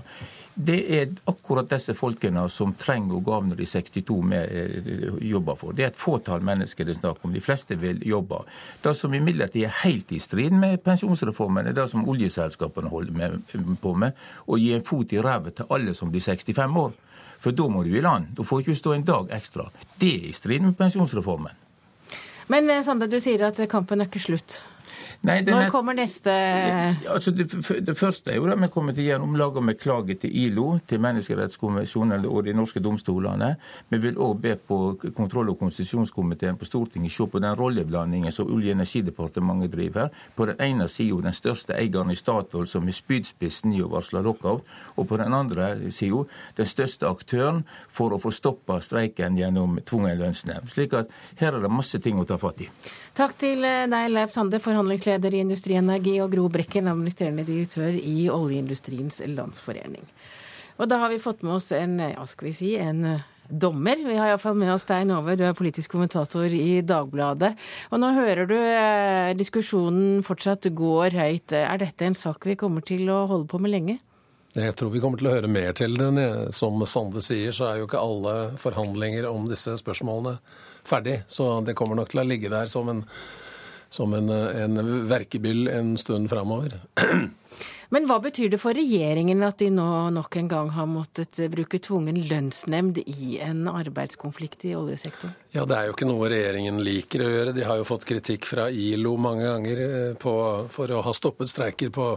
[0.60, 4.54] Det er akkurat disse folkene som trenger å gå av når de er 62 med
[4.58, 5.76] eh, jobber for.
[5.76, 7.30] Det er et fåtall mennesker det er snakk om.
[7.36, 8.40] De fleste vil jobbe.
[8.82, 13.76] Det som imidlertid er helt i strid med pensjonsreformen, er det som oljeselskapene holder med,
[13.78, 14.18] på med,
[14.50, 16.98] å gi en fot i ræva til alle som blir 65 år.
[17.38, 18.32] For da må du i land.
[18.34, 19.68] Da får du ikke stå en dag ekstra.
[19.94, 21.54] Det er i strid med pensjonsreformen.
[22.50, 24.58] Men eh, Sande, du sier at kampen er ikke slutt.
[25.26, 25.72] Nei, Når nett...
[25.74, 26.32] kommer neste
[27.10, 27.48] altså det,
[27.82, 30.66] det, første er jo at vi kommer til å gjøre omlaget med klage til ILO,
[30.86, 33.48] til menneskerettskonvensjonen og de norske domstolene.
[33.90, 34.78] Vi vil òg be på
[35.16, 40.14] kontroll- og konstitusjonskomiteen på Stortinget se på den rolleblandingen som Olje- og energidepartementet driver.
[40.36, 44.22] På den ene sida den største eieren i Statoil som har spydspissen i å varsle
[44.22, 44.62] lockout,
[44.94, 46.24] og på den andre sida
[46.56, 50.70] den største aktøren for å få stoppa streiken gjennom tvungen lønnsnevnd.
[50.70, 51.10] Slik at
[51.42, 52.70] her er det masse ting å ta fatt i.
[53.18, 59.18] Takk til deg, Leif Sande, forhandlingsleder i Industrienergi, og Gro Brekken, administrerende direktør i Oljeindustriens
[59.32, 60.04] Landsforening.
[60.78, 63.98] Og da har vi fått med oss en, ja, skal vi si, en eh, dommer.
[64.06, 67.56] Vi har iallfall med oss Stein Ove, du er politisk kommentator i Dagbladet.
[67.90, 71.56] Og nå hører du eh, diskusjonen fortsatt går høyt.
[71.58, 73.98] Er dette en sak vi kommer til å holde på med lenge?
[74.54, 76.22] Jeg tror vi kommer til å høre mer til den.
[76.54, 80.38] Som Sande sier, så er jo ikke alle forhandlinger om disse spørsmålene
[80.88, 81.20] ferdig.
[81.28, 83.04] Så det kommer nok til å ligge der som en
[83.90, 86.80] som en, en verkebyll en stund framover.
[87.88, 91.80] Men hva betyr det for regjeringen at de nå nok en gang har måttet bruke
[91.80, 95.32] tvungen lønnsnemnd i en arbeidskonflikt i oljesektoren?
[95.56, 97.54] Ja, Det er jo ikke noe regjeringen liker å gjøre.
[97.56, 100.34] De har jo fått kritikk fra ILO mange ganger eh, på,
[100.68, 102.10] for å ha stoppet streiker på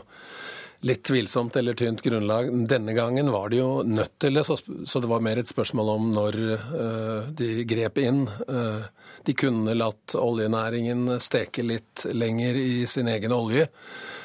[0.87, 2.49] litt tvilsomt eller tynt grunnlag.
[2.67, 6.07] Denne gangen var de jo nødt til det, så det var mer et spørsmål om
[6.15, 8.23] når uh, de grep inn.
[8.49, 8.81] Uh,
[9.23, 13.67] de kunne latt oljenæringen steke litt lenger i sin egen olje.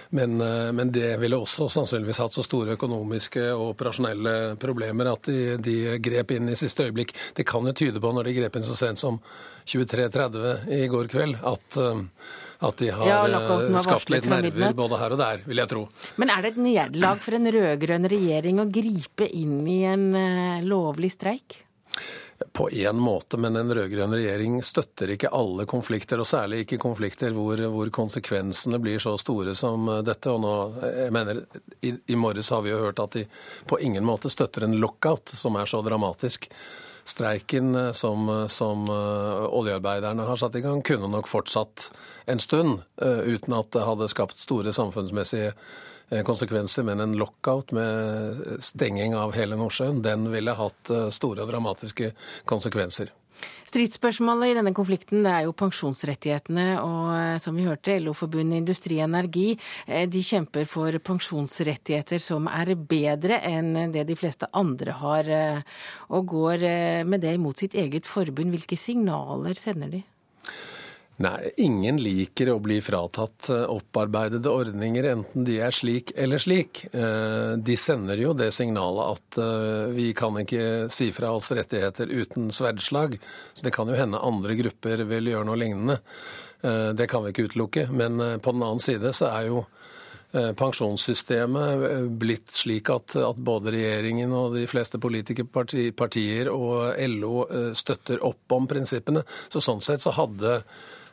[0.08, 5.28] Men, eh, men, det ville også sannsynligvis hatt så store økonomiske og operasjonelle problemer at
[5.28, 7.14] de, de, grep inn i siste øyeblikk.
[7.34, 9.18] Det kan jo tyde på, når de grep inn så sent som
[9.66, 12.04] 23.30 i går kveld, at, eh,
[12.58, 15.84] at de har ja, skapt litt nerver både her og der, vil jeg tro.
[16.16, 20.08] Men er det et nederlag for en rød-grønn regjering å gripe inn i en
[20.64, 21.62] lovlig streik?
[22.52, 27.32] På én måte, men en rød-grønn regjering støtter ikke alle konflikter, og særlig ikke konflikter
[27.32, 30.32] hvor, hvor, konsekvensene blir så store som dette.
[30.32, 31.40] Og nå, jeg mener,
[31.80, 33.24] i, i morges har vi jo hørt at de
[33.68, 36.50] på ingen måte støtter en lockout, som er så dramatisk.
[37.06, 41.90] Streiken som, som uh, oljearbeiderne har satt i gang, kunne nok fortsatt
[42.26, 48.62] en stund uten at det hadde skapt store samfunnsmessige Eh, konsekvenser, men en lockout med
[48.62, 52.12] stenging av hele Nordsjøen, den ville hatt eh, store og dramatiske
[52.46, 53.12] konsekvenser.
[53.66, 56.66] Stridsspørsmålet i denne konflikten det er jo pensjonsrettighetene.
[56.80, 59.48] Og eh, som vi hørte, LO-forbundet Industri Energi
[59.86, 65.32] de kjemper for pensjonsrettigheter som er bedre enn det de fleste andre har,
[66.14, 66.64] og går
[67.08, 68.54] med det imot sitt eget forbund.
[68.54, 70.04] Hvilke signaler sender de?
[71.16, 76.82] Nei, ingen liker å bli fratatt eh, opparbeidede ordninger, enten de er slik eller slik.
[76.92, 82.12] Eh, de sender jo det signalet at eh, vi kan ikke si fra oss rettigheter
[82.12, 83.16] uten sverdslag.
[83.54, 86.02] Så det kan jo hende andre grupper vil gjøre noe lignende.
[86.66, 87.82] Det kan vi ikke utelukke.
[87.94, 89.60] Men på den annen side så er jo
[90.32, 91.84] pensjonssystemet
[92.18, 97.44] blitt slik at, at, både regjeringen og de fleste politikerpartier og LO
[97.76, 99.22] støtter opp om prinsippene.
[99.52, 100.56] Så sånn sett så hadde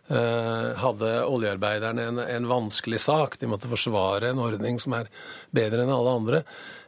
[0.03, 3.37] hadde oljearbeiderne en, en, vanskelig sak.
[3.39, 5.07] De måtte forsvare en ordning som er
[5.55, 6.41] bedre enn alle andre.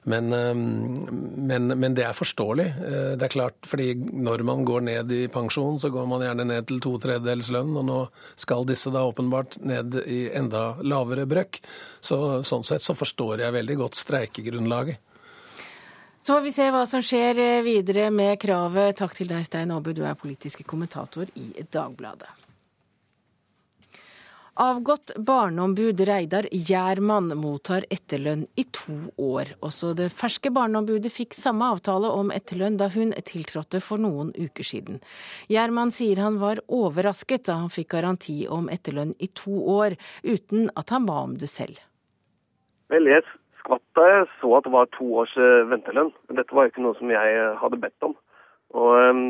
[0.07, 2.65] Men, eh, men, men, det er forståelig.
[2.65, 6.45] Eh, det er klart, fordi når man går ned i pensjon, så går man gjerne
[6.45, 7.97] ned til to tredjedels lønn, og nå
[8.37, 11.57] skal disse da åpenbart ned i enda lavere brøkk.
[11.97, 15.01] Så, sånn sett så forstår jeg veldig godt streikegrunnlaget.
[16.25, 18.97] Så får vi se hva som skjer videre med kravet.
[19.01, 22.44] Takk til deg, Stein Aabu, du er politisk kommentator i Dagbladet.
[24.57, 29.49] Avgått barneombud Reidar Gjermann mottar etterlønn i to år.
[29.59, 34.63] Også det ferske barneombudet fikk samme avtale om etterlønn da hun tiltrådte for noen uker
[34.63, 35.01] siden.
[35.51, 40.71] Gjermann sier han var overrasket da han fikk garanti om etterlønn i to år, uten
[40.79, 41.81] at han ba om det selv.
[42.95, 43.27] Vel, jeg
[43.59, 46.15] skvatt da jeg så at det var to års eh, ventelønn.
[46.31, 48.15] Dette var ikke noe som jeg hadde bedt om.
[48.71, 49.25] Og ehm,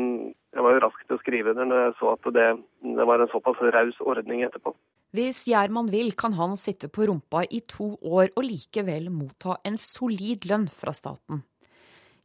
[0.54, 2.52] jeg var jo rask til å skrive det når jeg så at det,
[2.86, 4.78] det var en såpass raus ordning etterpå.
[5.14, 9.78] Hvis Gjerman vil, kan han sitte på rumpa i to år og likevel motta en
[9.78, 11.44] solid lønn fra staten.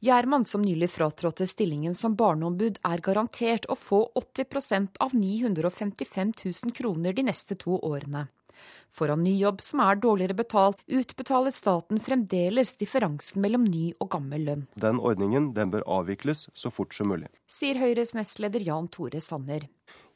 [0.02, 6.74] Gjerman, som nylig fratrådte stillingen som barneombud, er garantert å få 80 av 955 000
[6.74, 8.26] kroner de neste to årene.
[8.92, 14.10] Får han ny jobb som er dårligere betalt, utbetaler staten fremdeles differansen mellom ny og
[14.16, 14.66] gammel lønn.
[14.74, 17.30] Den ordningen den bør avvikles så fort som mulig.
[17.48, 19.70] Sier Høyres nestleder Jan Tore Sanner.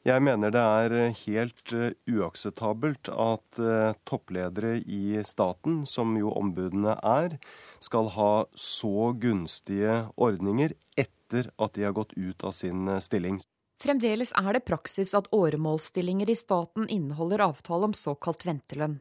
[0.06, 6.30] Jeg mener det er eh, helt eh, uakseptabelt at eh, toppledere i staten, som jo
[6.30, 7.34] ombudene er,
[7.82, 13.40] skal ha så gunstige ordninger etter at de har gått ut av sin stilling.
[13.82, 19.00] Fremdeles er det praksis at åremålsstillinger i staten inneholder avtale om såkalt ventelønn.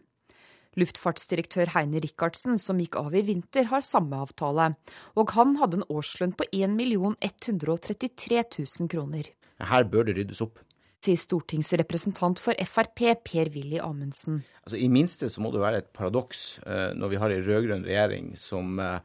[0.75, 4.73] Luftfartsdirektør Heine Rikardsen, som gikk av i vinter, har samme avtale,
[5.13, 9.35] og han hadde en årslønn på 1 133 000 kroner.
[9.61, 10.65] Her bør det ryddes opp
[11.05, 14.41] sier stortingsrepresentant for Frp Per-Willy Amundsen.
[14.63, 17.85] Altså, I minste så må det være et paradoks eh, når vi har en rød-grønn
[17.87, 18.99] regjering som eh,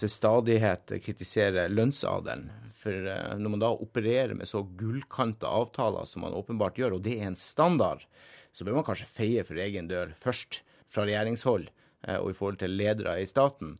[0.00, 2.48] til stadighet kritiserer lønnsadelen.
[2.76, 7.04] For eh, når man da opererer med så gullkanta avtaler som man åpenbart gjør, og
[7.04, 8.06] det er en standard,
[8.56, 11.68] så bør man kanskje feie for egen dør først fra regjeringshold
[12.06, 13.72] og i forhold til ledere i staten,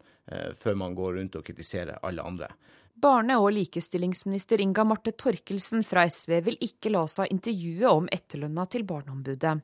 [0.58, 2.48] før man går rundt og kritiserer alle andre.
[2.96, 8.64] Barne- og likestillingsminister Inga Marte Torkelsen fra SV vil ikke la seg intervjue om etterlønna
[8.72, 9.58] til Barneombudet.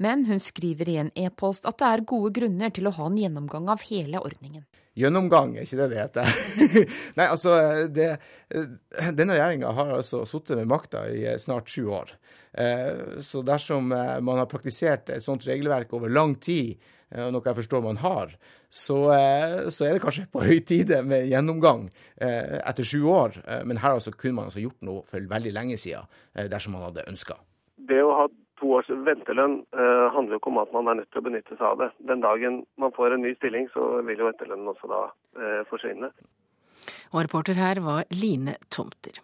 [0.00, 3.18] Men hun skriver i en e-post at det er gode grunner til å ha en
[3.18, 4.62] gjennomgang av hele ordningen.
[4.96, 6.30] Gjennomgang, er ikke det det heter?
[7.18, 7.56] Nei, altså,
[7.90, 8.08] det,
[9.18, 12.14] Denne regjeringa har altså sittet med makta i snart sju år.
[12.52, 17.44] Eh, så dersom eh, man har praktisert et sånt regelverk over lang tid, eh, noe
[17.46, 18.34] jeg forstår man har,
[18.70, 21.88] så, eh, så, er det kanskje på høy tide med gjennomgang
[22.22, 23.40] eh, etter sju år.
[23.42, 26.06] Eh, men her altså kunne man altså gjort noe for veldig lenge siden,
[26.50, 27.40] dersom man hadde ønska.
[27.90, 28.28] Det å ha
[28.60, 29.62] to års ventelønn
[30.14, 31.88] handler jo ikke om at man er nødt til å benytte seg av det.
[32.10, 35.00] Den dagen man får en ny stilling, så vil jo ventelønnen også da
[35.72, 36.12] forsvinne.
[37.10, 39.18] Og reporter her var Line Tomter.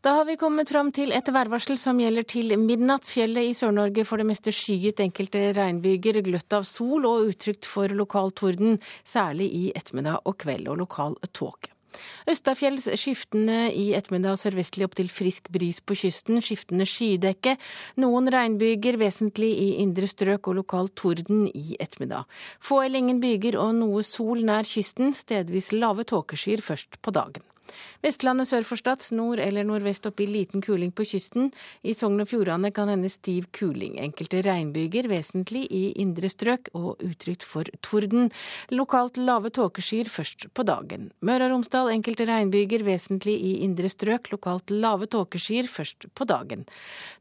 [0.00, 3.04] Da har vi kommet fram til et værvarsel som gjelder til midnatt.
[3.04, 7.92] Fjellet i Sør-Norge for det meste skyet, enkelte regnbyger, gløtt av sol og utrygt for
[7.92, 11.74] lokal torden, særlig i ettermiddag og kveld, og lokal tåke.
[12.32, 17.58] Østafjells skiftende i ettermiddag sørvestlig opp til frisk bris på kysten, skiftende skydekke.
[18.00, 22.24] Noen regnbyger, vesentlig i indre strøk og lokal torden i ettermiddag.
[22.56, 27.44] Få eller ingen byger og noe sol nær kysten, stedvis lave tåkeskyer først på dagen.
[28.04, 31.50] Vestlandet sør for Stad, nord eller nordvest opp i liten kuling på kysten.
[31.86, 33.98] I Sogn og Fjordane kan hende stiv kuling.
[34.00, 38.30] Enkelte regnbyger, vesentlig i indre strøk og utrygt for torden.
[38.72, 41.10] Lokalt lave tåkeskyer først på dagen.
[41.20, 44.32] Møre og Romsdal enkelte regnbyger, vesentlig i indre strøk.
[44.34, 46.66] Lokalt lave tåkeskyer først på dagen.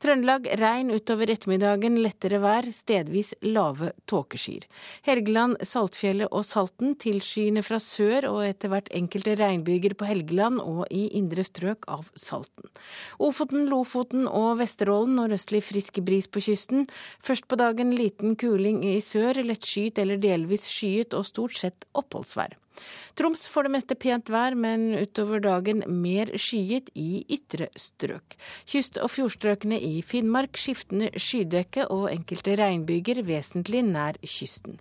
[0.01, 4.65] Trøndelag regn utover ettermiddagen, lettere vær, stedvis lave tåkeskyer.
[5.05, 10.85] Helgeland, Saltfjellet og Salten tilskyende fra sør og etter hvert enkelte regnbyger på Helgeland og
[10.89, 12.71] i indre strøk av Salten.
[13.19, 16.87] Ofoten, Lofoten og Vesterålen nordøstlig frisk bris på kysten.
[17.19, 22.55] Først på dagen liten kuling i sør, lettskyet eller delvis skyet og stort sett oppholdsvær.
[23.19, 28.37] Troms får det meste pent vær, men utover dagen mer skyet i ytre strøk.
[28.69, 34.79] Kyst- og fjordstrøkene i Finnmark skiftende skydekke og enkelte regnbyger vesentlig nær kysten.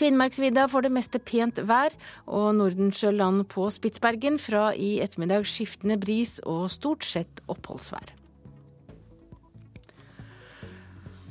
[0.00, 1.94] Finnmarksvidda får det meste pent vær,
[2.26, 8.14] og Nordensjøland på Spitsbergen fra i ettermiddag skiftende bris og stort sett oppholdsvær.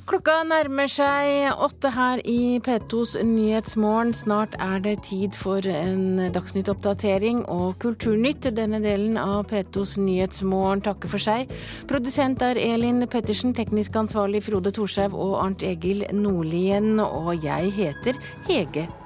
[0.04, 4.10] Klokka nærmer seg åtte her i P2s Nyhetsmorgen.
[4.12, 8.50] Snart er det tid for en Dagsnytt-oppdatering og Kulturnytt.
[8.52, 11.54] Denne delen av P2s Nyhetsmorgen takker for seg.
[11.88, 17.00] Produsent er Elin Pettersen, teknisk ansvarlig Frode Thorshaug og Arnt Egil Nordlien.
[17.00, 19.03] Og jeg heter Hege Holm.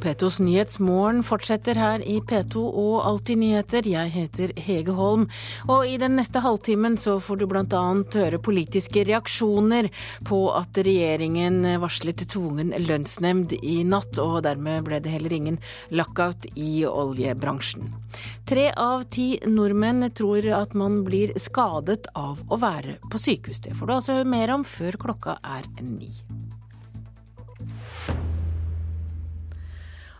[0.00, 3.86] P2s Nyhetsmorgen fortsetter her i P2 og Alltid nyheter.
[3.88, 5.26] Jeg heter Hege Holm,
[5.68, 7.82] og i den neste halvtimen så får du bl.a.
[8.14, 9.90] høre politiske reaksjoner
[10.26, 15.60] på at regjeringen varslet tvungen lønnsnemnd i natt, og dermed ble det heller ingen
[15.92, 17.92] lockout i oljebransjen.
[18.48, 23.62] Tre av ti nordmenn tror at man blir skadet av å være på sykehus.
[23.66, 26.10] Det får du altså høre mer om før klokka er ni.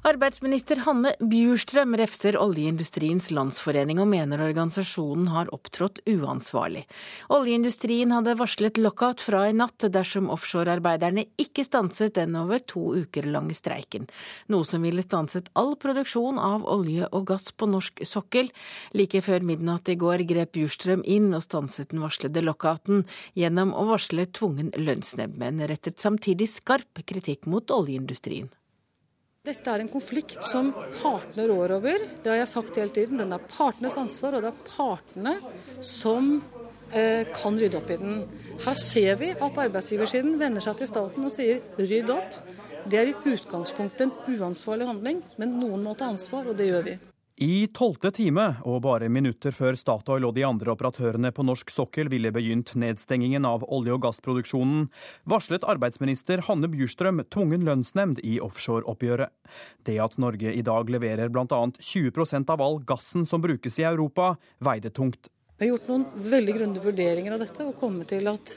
[0.00, 6.86] Arbeidsminister Hanne Bjurstrøm refser Oljeindustriens landsforening og mener organisasjonen har opptrådt uansvarlig.
[7.28, 13.28] Oljeindustrien hadde varslet lockout fra i natt dersom offshorearbeiderne ikke stanset den over to uker
[13.28, 14.06] lange streiken,
[14.48, 18.48] noe som ville stanset all produksjon av olje og gass på norsk sokkel.
[18.96, 23.04] Like før midnatt i går grep Bjurstrøm inn og stanset den varslede lockouten
[23.36, 28.48] gjennom å varsle tvungen lønnsnemnd, men rettet samtidig skarp kritikk mot oljeindustrien.
[29.40, 30.66] Dette er en konflikt som
[31.00, 32.02] partene rår over.
[32.20, 33.16] Det har jeg sagt hele tiden.
[33.16, 35.32] Den er partenes ansvar, og det er partene
[35.80, 36.28] som
[36.92, 38.18] eh, kan rydde opp i den.
[38.66, 42.36] Her ser vi at arbeidsgiversiden vender seg til staten og sier rydd opp.
[42.84, 46.90] Det er i utgangspunktet en uansvarlig handling, men noen må ta ansvar, og det gjør
[46.90, 47.00] vi.
[47.40, 52.10] I tolvte time, og bare minutter før Statoil og de andre operatørene på norsk sokkel
[52.12, 54.90] ville begynt nedstengingen av olje- og gassproduksjonen,
[55.24, 59.32] varslet arbeidsminister Hanne Bjurstrøm tvungen lønnsnemnd i offshoreoppgjøret.
[59.88, 61.62] Det at Norge i dag leverer bl.a.
[61.80, 65.32] 20% av all gassen som brukes i Europa, veide tungt.
[65.60, 68.54] Vi har gjort noen veldig grundige vurderinger av dette og kommet til at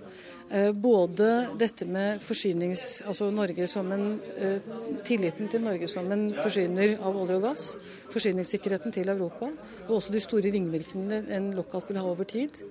[0.56, 3.02] eh, både dette med forsynings...
[3.12, 4.06] Altså Norge som en,
[4.40, 4.70] eh,
[5.04, 7.66] tilliten til Norge som en forsyner av olje og gass,
[8.14, 9.52] forsyningssikkerheten til Europa,
[9.90, 12.64] og også de store ringvirkningene en lockout vil ha over tid,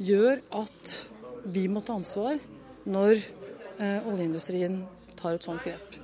[0.00, 0.94] gjør at
[1.44, 2.40] vi må ta ansvar
[2.88, 4.80] når eh, oljeindustrien
[5.20, 6.03] tar et sånt grep.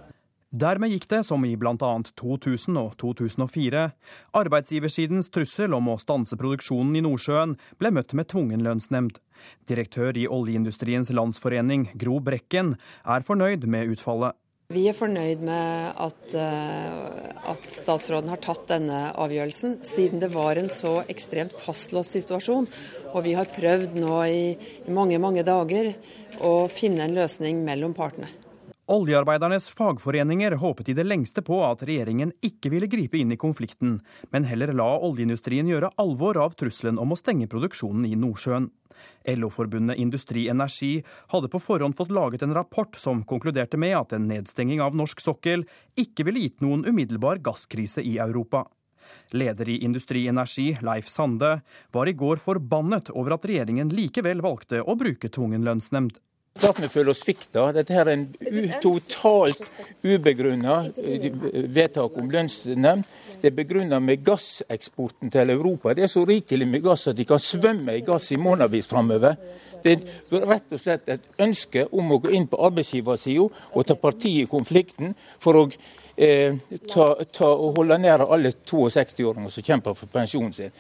[0.50, 1.76] Dermed gikk det som i bl.a.
[1.78, 3.84] 2000 og 2004.
[4.34, 9.20] Arbeidsgiversidens trussel om å stanse produksjonen i Nordsjøen ble møtt med tvungen lønnsnemnd.
[9.70, 12.74] Direktør i Oljeindustriens Landsforening, Gro Brekken,
[13.06, 14.34] er fornøyd med utfallet.
[14.74, 20.70] Vi er fornøyd med at, at, statsråden har tatt denne avgjørelsen, siden det var en
[20.70, 22.68] så ekstremt fastlåst situasjon.
[23.14, 24.44] Og vi har prøvd nå i,
[24.86, 25.94] i mange, mange dager
[26.42, 28.30] å finne en løsning mellom partene.
[28.90, 34.00] Oljearbeidernes fagforeninger håpet i det lengste på at regjeringen ikke ville gripe inn i konflikten,
[34.34, 38.66] men heller la oljeindustrien gjøre alvor av trusselen om å stenge produksjonen i Nordsjøen.
[39.30, 44.26] LO-forbundet Industri Energi hadde på forhånd fått laget en rapport som konkluderte med at en
[44.26, 45.62] nedstenging av norsk sokkel
[45.94, 48.64] ikke ville gitt noen umiddelbar gasskrise i Europa.
[49.30, 51.60] Leder i Industri Energi, Leif Sande,
[51.94, 56.18] var i går forbannet over at regjeringen likevel valgte å bruke tvungen lønnsnemnd.
[56.58, 57.68] Klart vi føler oss svikta.
[57.72, 58.24] Dette er en
[58.82, 59.62] totalt
[60.02, 61.28] ubegrunna eh,
[61.70, 63.06] vedtak om lønnsnemnd.
[63.40, 65.94] Det er begrunna med gasseksporten til Europa.
[65.94, 69.38] Det er så rikelig med gass at de kan svømme i gass i månedsvis framover.
[69.80, 73.96] Det er rett og slett et ønske om å gå inn på arbeidsgiversida og ta
[73.96, 75.64] parti i konflikten for å
[76.18, 76.58] eh,
[76.90, 80.74] ta, ta og holde nede alle 62-åringer som kjemper for pensjonen sin.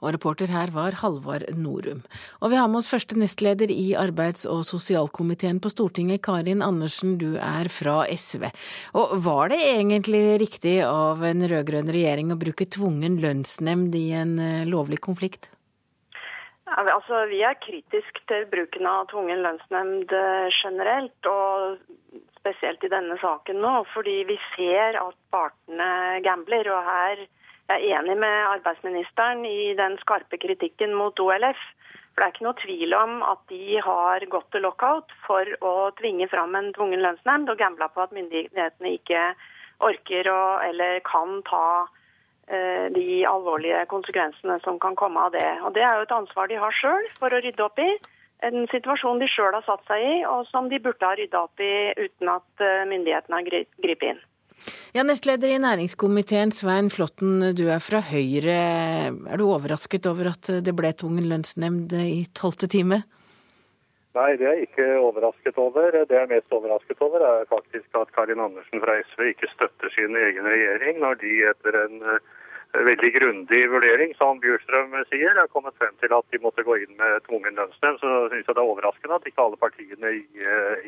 [0.00, 2.00] Og reporter her var Halvard Norum.
[2.40, 7.18] Og vi har med oss første nestleder i arbeids- og sosialkomiteen på Stortinget, Karin Andersen,
[7.20, 8.48] du er fra SV.
[8.96, 14.38] Og var det egentlig riktig av en rød-grønn regjering å bruke tvungen lønnsnemnd i en
[14.40, 15.50] eh, lovlig konflikt?
[16.70, 21.80] Altså, vi er kritisk til bruken av tvungen lønnsnemnd eh, generelt, og
[22.38, 23.74] spesielt i denne saken nå.
[23.92, 26.70] Fordi vi ser at partene gambler.
[26.72, 27.26] og her
[27.70, 31.60] jeg er enig med arbeidsministeren i den skarpe kritikken mot OLF.
[32.10, 35.74] For Det er ikke noe tvil om at de har gått til lockout for å
[36.00, 39.22] tvinge fram en tvungen lønnsnemnd, og gambla på at myndighetene ikke
[39.86, 41.86] orker å, eller kan ta
[42.50, 45.48] eh, de alvorlige konsekvensene som kan komme av det.
[45.62, 47.92] Og Det er jo et ansvar de har sjøl for å rydde opp i.
[48.42, 51.62] En situasjon de sjøl har satt seg i, og som de burde ha rydda opp
[51.62, 53.48] i uten at eh, myndighetene har
[53.86, 54.26] gripet inn.
[54.96, 58.58] Ja, Nestleder i næringskomiteen, Svein Flåtten, du er fra Høyre.
[59.14, 63.02] Er du overrasket over at det ble tvungen lønnsnemnd i tolvte time?
[64.18, 65.94] Nei, det er jeg ikke overrasket over.
[65.94, 69.92] Det jeg er mest overrasket over, er faktisk at Karin Andersen fra SV ikke støtter
[69.94, 72.02] sin egen regjering når de etter en
[72.72, 76.92] veldig grundig vurdering, som Bjurstrøm sier, har kommet frem til at de måtte gå inn
[76.98, 78.00] med tvungen lønnsnevnd.
[78.02, 80.22] Så syns jeg det er overraskende at ikke alle partiene i,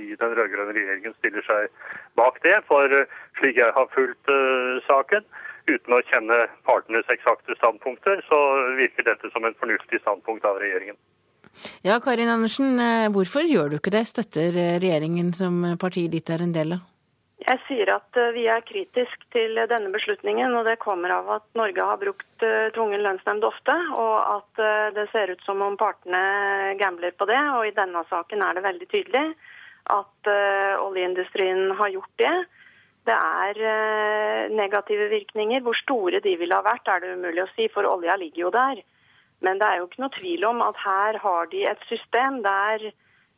[0.05, 1.73] i den rød-grønne regjeringen stiller seg
[2.21, 2.59] bak det.
[2.69, 2.99] For
[3.41, 5.27] slik jeg har fulgt uh, saken,
[5.71, 8.39] uten å kjenne partenes eksakte standpunkter, så
[8.79, 10.99] virker dette som en fornuftig standpunkt av regjeringen.
[11.85, 14.07] Ja, Karin Andersen, eh, hvorfor gjør du ikke det?
[14.09, 16.92] Støtter eh, regjeringen som partiet ditt er en del av?
[17.43, 21.47] Jeg sier at eh, vi er kritisk til denne beslutningen, og det kommer av at
[21.59, 25.79] Norge har brukt eh, tvungen lønnsnemnd ofte, og at eh, det ser ut som om
[25.81, 27.41] partene gambler på det.
[27.57, 29.27] Og i denne saken er det veldig tydelig
[29.93, 30.29] at
[30.79, 32.35] oljeindustrien har gjort det.
[33.03, 35.59] Det er negative virkninger.
[35.67, 38.53] Hvor store de ville ha vært, er det umulig å si, for olja ligger jo
[38.55, 38.85] der.
[39.43, 42.93] Men det er jo ikke noe tvil om at her har de et system der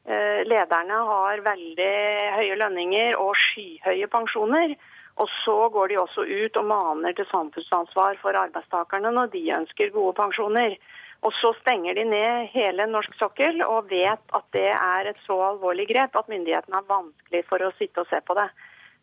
[0.05, 1.95] lederne har veldig
[2.37, 4.75] høye lønninger og skyhøye pensjoner.
[5.17, 9.95] Og så går de også ut og maner til samfunnsansvar for arbeidstakerne når de ønsker
[9.95, 10.77] gode pensjoner.
[11.25, 15.39] Og så stenger de ned hele norsk sokkel og vet at det er et så
[15.47, 18.51] alvorlig grep at myndighetene har vanskelig for å sitte og se på det.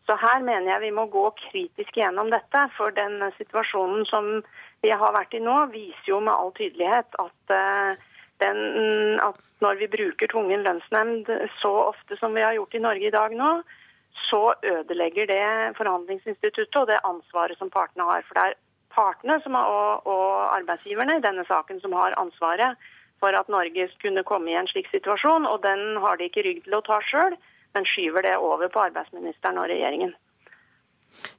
[0.06, 2.66] Så her mener jeg vi må gå kritisk gjennom dette.
[2.76, 4.30] For den situasjonen som
[4.82, 8.08] vi har vært i nå, viser jo med all tydelighet at, uh,
[8.42, 11.30] den, at når vi bruker tvungen lønnsnemnd
[11.62, 13.52] så ofte som vi har gjort i Norge i dag nå,
[14.28, 18.24] så ødelegger det forhandlingsinstituttet og det ansvaret som partene har.
[18.26, 18.58] For det er
[18.94, 22.76] partene har, og, og, arbeidsgiverne i denne saken som har ansvaret
[23.22, 25.46] for at Norge kunne komme i en slik situasjon.
[25.46, 27.38] Og den har de ikke rygg til å ta sjøl,
[27.74, 30.14] men skyver det over på arbeidsministeren og regjeringen.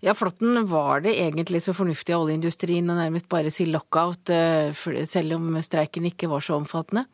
[0.04, 4.72] Ja, Flåtten, var det egentlig så fornuftig av oljeindustrien å nærmest bare si lockout, eh,
[5.10, 7.06] selv om streiken ikke var så omfattende?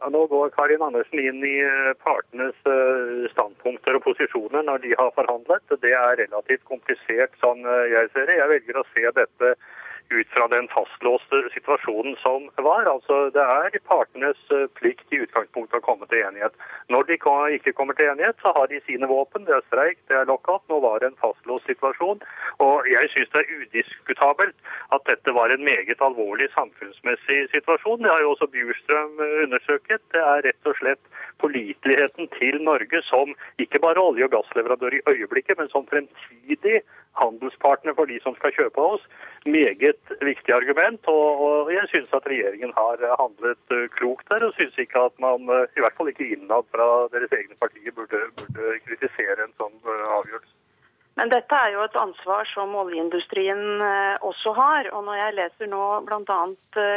[0.00, 4.94] Ja, nå går Karin Andersen inn i eh, partenes eh, standpunkter og posisjoner når de
[4.98, 5.78] har forhandlet.
[5.80, 8.40] Det er relativt komplisert sånn jeg ser det.
[8.40, 9.54] Jeg velger å se dette
[10.10, 12.84] ut fra den fastlåste situasjonen som var.
[12.94, 16.54] Altså, Det er partenes eh, plikt i utgangspunktet å komme til enighet.
[16.92, 17.18] Når de
[17.56, 19.46] ikke kommer til enighet, så har de sine våpen.
[19.48, 20.62] Det er streik, det er lockout.
[20.68, 22.22] Nå var det en fastlåst situasjon.
[22.64, 24.56] Og jeg syns det er udiskutabelt
[24.94, 28.02] at dette var en meget alvorlig samfunnsmessig situasjon.
[28.02, 30.02] Det har jo også Bjurstrøm undersøket.
[30.12, 31.02] Det er rett og slett
[31.42, 36.82] påliteligheten til Norge som ikke bare olje- og gassleverandør i øyeblikket, men som fremtidig
[37.20, 39.04] handelspartner for de som skal kjøpe av oss.
[39.44, 41.06] Meget viktig argument.
[41.10, 45.46] Og, jeg syns at regjeringen har handlet eh, klokt der, og syns ikke at man,
[45.52, 49.74] eh, i hvert fall ikke innad fra deres egne partier, burde, burde kritisere en sånn
[49.82, 50.54] eh, avgjørelse.
[51.14, 53.84] Men dette er jo et ansvar som oljeindustrien
[54.26, 54.88] også har.
[54.98, 56.38] Og når jeg leser nå bl.a.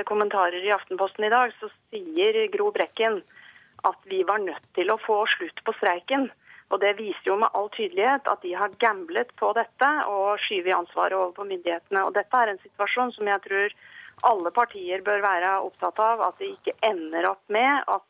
[0.10, 3.20] kommentarer i Aftenposten i dag, så sier Gro Brekken
[3.86, 6.32] at vi var nødt til å få slutt på streiken.
[6.68, 10.76] Og Det viser jo med all tydelighet at de har gamblet på dette og skyver
[10.76, 12.04] ansvaret over på myndighetene.
[12.04, 13.78] Og Dette er en situasjon som jeg tror
[14.28, 16.26] alle partier bør være opptatt av.
[16.28, 18.06] At det ikke ender opp med at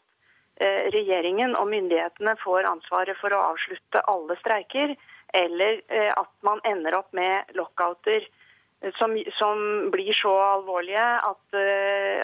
[0.64, 4.95] eh, regjeringen og myndighetene får ansvaret for å avslutte alle streiker,
[5.38, 8.26] eller eh, at man ender opp med lockouter
[8.97, 11.55] som, som blir så alvorlige at,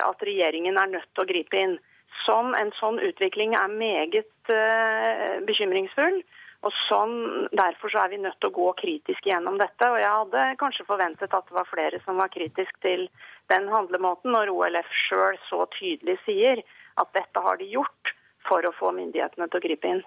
[0.06, 1.80] at, regjeringen er nødt til å gripe inn.
[2.22, 6.22] Sånn, en sånn utvikling er meget uh, bekymringsfull.
[6.64, 7.16] Og sånn,
[7.51, 9.89] Derfor så er vi nødt til å gå kritisk gjennom dette.
[9.89, 13.09] og Jeg hadde kanskje forventet at det var flere som var kritisk til
[13.51, 16.64] den handlemåten, når OLF sjøl så tydelig sier
[17.01, 18.14] at dette har de gjort
[18.47, 20.03] for å få myndighetene til å gripe inn.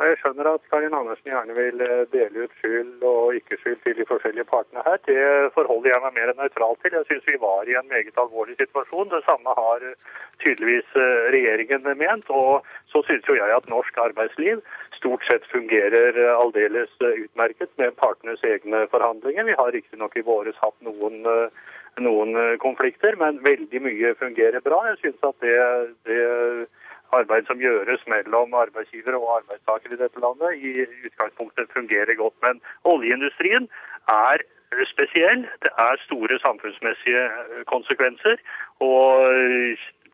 [0.00, 3.98] Jeg skjønner at Karin Andersen gjerne vil eh, dele ut skyld og ikke skyld til
[3.98, 4.96] de forskjellige partene her.
[5.04, 6.96] Det forholder jeg meg mer nøytral til.
[6.96, 9.10] Jeg syns vi var i en meget alvorlig situasjon.
[9.12, 12.32] Det samme har eh, tydeligvis eh, regjeringen ment.
[12.32, 14.64] Og så syns jo jeg at norsk arbeidsliv
[14.96, 19.50] stort sett fungerer aldeles utmerket med partenes egne forhandlinger.
[19.52, 21.22] Vi har riktignok i våres hatt noen,
[22.04, 24.82] noen konflikter, men veldig mye fungerer bra.
[24.90, 25.56] Jeg synes at det,
[26.08, 26.20] det
[27.18, 32.36] arbeid som gjøres mellom arbeidsgivere og arbeidstakere i dette landet, i utgangspunktet fungerer godt.
[32.46, 33.68] Men oljeindustrien
[34.08, 34.44] er
[34.92, 35.46] spesiell.
[35.62, 37.24] Det er store samfunnsmessige
[37.72, 38.36] konsekvenser.
[38.80, 39.08] Og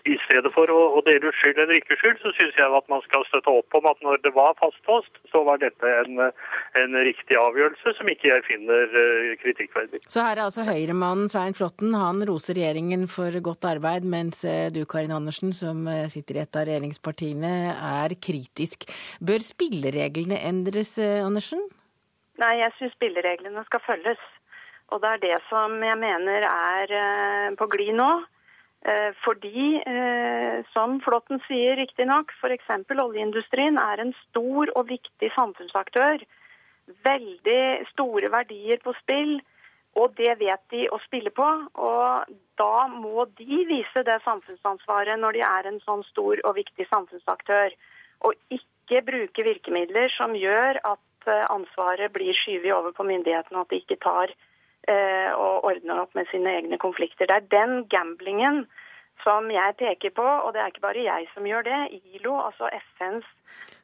[0.07, 2.91] i stedet for å, å dele ut skyld eller ikke skyld, så syns jeg at
[2.93, 6.21] man skal støtte opp om at når det var fastlåst, så var dette en,
[6.81, 10.03] en riktig avgjørelse som ikke jeg finner uh, kritikkverdig.
[10.07, 14.69] Så her er altså Høyre-mannen Svein Flåtten, han roser regjeringen for godt arbeid, mens eh,
[14.75, 18.89] du Karin Andersen, som eh, sitter i et av regjeringspartiene, er kritisk.
[19.25, 21.63] Bør spillereglene endres, Andersen?
[22.41, 24.23] Nei, jeg syns spillereglene skal følges.
[24.95, 26.93] Og det er det som jeg mener er
[27.59, 28.11] på glid nå.
[28.85, 32.69] Eh, fordi, eh, som Flåtten sier riktignok, f.eks.
[32.93, 36.23] oljeindustrien er en stor og viktig samfunnsaktør.
[37.05, 39.41] Veldig store verdier på spill,
[39.97, 41.49] og det vet de å spille på.
[41.75, 46.87] Og da må de vise det samfunnsansvaret når de er en sånn stor og viktig
[46.93, 47.75] samfunnsaktør.
[48.29, 53.67] Og ikke bruke virkemidler som gjør at eh, ansvaret blir skyvet over på myndighetene, og
[53.67, 54.56] at de ikke tar Eh,
[54.87, 57.27] og ordner opp med sine egne konflikter.
[57.27, 58.67] Det er den gamblingen
[59.25, 61.81] som jeg peker på, og det er ikke bare jeg som gjør det.
[62.15, 63.29] ILO, altså FNs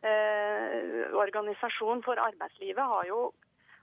[0.04, 3.32] eh, organisasjon for arbeidslivet, har jo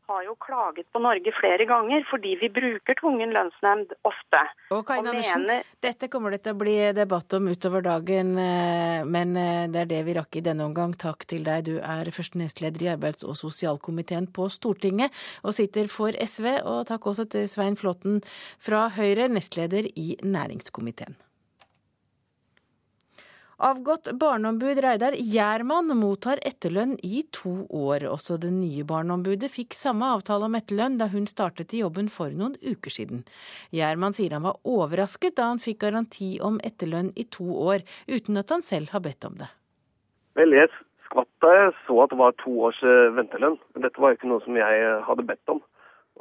[0.10, 4.42] har jo klaget på Norge flere ganger fordi vi bruker tvungen lønnsnemnd ofte.
[4.74, 5.70] Og Karin Andersen, mener...
[5.86, 9.92] dette kommer det til å bli debatt om utover dagen, eh, men eh, det er
[9.94, 10.98] det vi rakk i denne omgang.
[11.00, 11.70] Takk til deg.
[11.70, 16.52] Du er første nestleder i arbeids- og sosialkomiteen på Stortinget og sitter for SV.
[16.66, 18.22] Og takk også til Svein Flåtten
[18.58, 21.18] fra Høyre, nestleder i næringskomiteen.
[23.60, 28.06] Avgått barneombud Reidar Gjerman mottar etterlønn i to år.
[28.08, 32.32] Også det nye barneombudet fikk samme avtale om etterlønn da hun startet i jobben for
[32.32, 33.26] noen uker siden.
[33.76, 38.40] Gjerman sier han var overrasket da han fikk garanti om etterlønn i to år, uten
[38.40, 39.50] at han selv har bedt om det.
[40.40, 40.72] Vel, jeg
[41.10, 43.60] skvatt da jeg så at det var to års eh, ventelønn.
[43.76, 45.60] Dette var ikke noe som jeg hadde bedt om.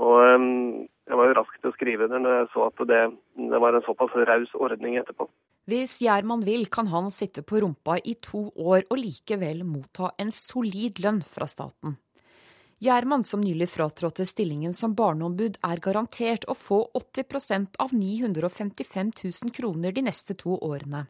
[0.03, 3.05] Og um, jeg var jo rask til å skrive det når jeg så at det,
[3.39, 5.30] det var en såpass raus ordning etterpå.
[5.69, 10.31] Hvis Gjerman vil, kan han sitte på rumpa i to år og likevel motta en
[10.33, 11.99] solid lønn fra staten.
[12.81, 19.53] Gjerman, som nylig fratrådte stillingen som barneombud, er garantert å få 80 av 955 000
[19.53, 21.05] kroner de neste to årene.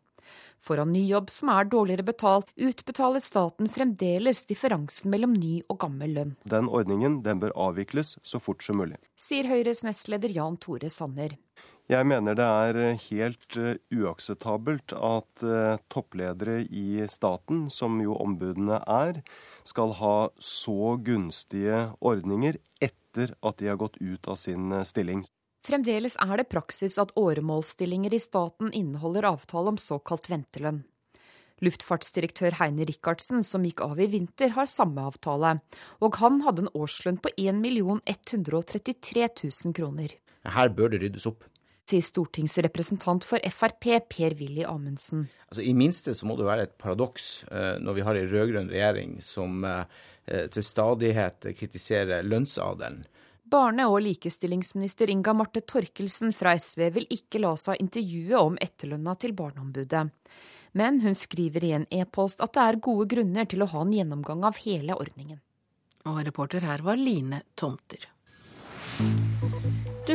[0.61, 5.79] Får han ny jobb som er dårligere betalt, utbetaler staten fremdeles differansen mellom ny og
[5.85, 6.37] gammel lønn.
[6.43, 8.99] Den ordningen den bør avvikles så fort som mulig.
[9.15, 11.39] Sier Høyres nestleder Jan Tore Sanner.
[11.89, 18.13] Jeg mener det er eh, helt eh, uakseptabelt at eh, toppledere i staten, som jo
[18.21, 19.23] ombudene er,
[19.65, 25.25] skal ha så gunstige ordninger etter at de har gått ut av sin stilling.
[25.65, 30.85] Fremdeles er det praksis at åremålsstillinger i staten inneholder avtale om såkalt ventelønn.
[31.65, 35.57] Luftfartsdirektør Heine Rikardsen, som gikk av i vinter, har samme avtale,
[36.05, 40.21] og han hadde en årslønn på 1 133 000 kroner.
[40.45, 41.49] Her bør det ryddes opp
[41.89, 45.27] sier stortingsrepresentant for Frp Per-Willy Amundsen.
[45.49, 48.73] Altså, I minste så må det være et paradoks eh, når vi har en rød-grønn
[48.73, 49.85] regjering som eh,
[50.53, 53.07] til stadighet kritiserer lønnsadelen.
[53.49, 59.15] Barne- og likestillingsminister Inga Marte Torkelsen fra SV vil ikke la seg intervjue om etterlønna
[59.17, 60.05] til Barneombudet.
[60.77, 63.95] Men hun skriver i en e-post at det er gode grunner til å ha en
[63.97, 65.41] gjennomgang av hele ordningen.
[66.05, 68.05] Og reporter her var Line Tomter.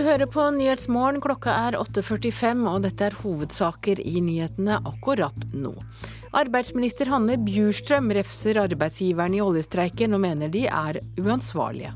[0.04, 5.72] Hører på Nyhetsmorgen, klokka er 8.45 og dette er hovedsaker i nyhetene akkurat nå.
[6.36, 11.94] Arbeidsminister Hanne Bjurstrøm refser arbeidsgiverne i oljestreiken og mener de er uansvarlige.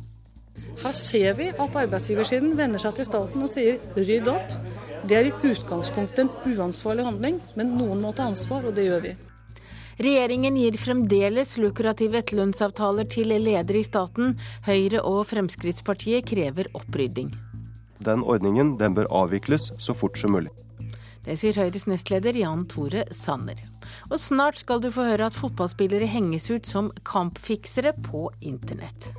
[0.86, 4.56] Her ser vi at arbeidsgiversiden vender seg til staten og sier rydd opp.
[5.04, 9.04] Det er i utgangspunktet en uansvarlig handling, men noen må ta ansvar, og det gjør
[9.04, 9.14] vi.
[9.98, 14.38] Regjeringen gir fremdeles lukrative etterlønnsavtaler til ledere i staten.
[14.70, 17.36] Høyre og Fremskrittspartiet krever opprydding.
[18.04, 20.54] Den ordningen den bør avvikles så fort som mulig.
[21.28, 23.60] Det sier Høyres nestleder Jan Tore Sanner.
[24.08, 29.10] Og snart skal du få høre at fotballspillere henges ut som kampfiksere på internett.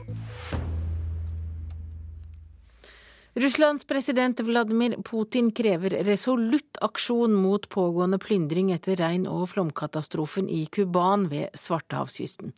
[3.39, 10.65] Russlands president Vladimir Putin krever resolutt aksjon mot pågående plyndring etter regn- og flomkatastrofen i
[10.67, 12.51] Kuban ved Svartehavskysten.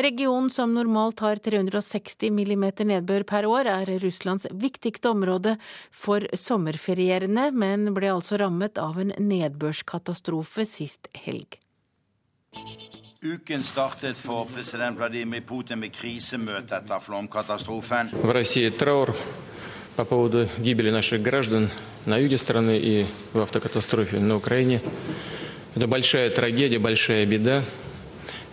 [0.00, 5.58] Regionen, som normalt har 360 millimeter nedbør per år, er Russlands viktigste område
[5.90, 11.60] for sommerferierende, men ble altså rammet av en nedbørskatastrofe sist helg.
[13.20, 18.08] Uken startet for president Vladimir Putin med krisemøte etter flomkatastrofen.
[19.96, 21.70] По поводу гибели наших граждан
[22.06, 24.80] на юге страны и в автокатастрофе на Украине.
[25.74, 27.62] Это большая трагедия, большая беда.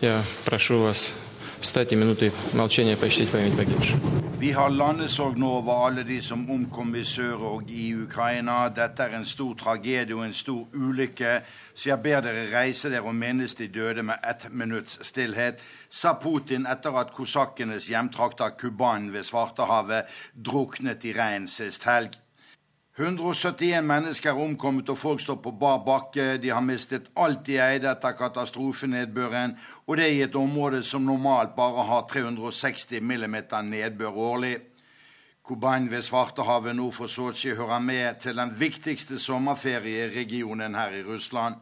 [0.02, 1.14] Я прошу вас
[1.60, 3.96] встать и минутой молчания почтить память погибших.
[4.40, 8.70] Vi har landesorg nå over alle de som omkom i sør og i Ukraina.
[8.72, 11.34] Dette er en stor tragedie og en stor ulykke,
[11.76, 15.60] så jeg ber dere reise dere og minnes de døde med ett minutts stillhet,
[15.90, 22.16] sa Putin etter at kosakkenes hjemtrakter Kuban ved Svartehavet druknet i regn sist helg.
[23.00, 26.34] 171 mennesker er omkommet, og folk står på bar bakke.
[26.44, 29.54] De har mistet alt de eide etter katastrofenedbøren,
[29.88, 34.58] og det i et område som normalt bare har 360 millimeter nedbør årlig.
[35.48, 41.56] Kuban ved Svartehavet nord for Sotsji hører med til den viktigste sommerferieregionen her i Russland.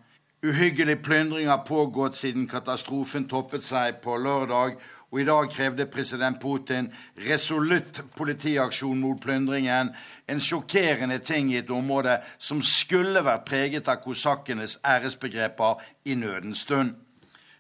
[0.44, 4.76] Uhyggelig plyndring har pågått siden katastrofen toppet seg på lørdag,
[5.13, 6.89] og i dag krevde president Putin
[7.29, 9.91] resolutt politiaksjon mot plyndringen.
[10.29, 16.65] En sjokkerende ting i et område som skulle vært preget av kosakkenes æresbegreper i nødens
[16.65, 16.95] stund.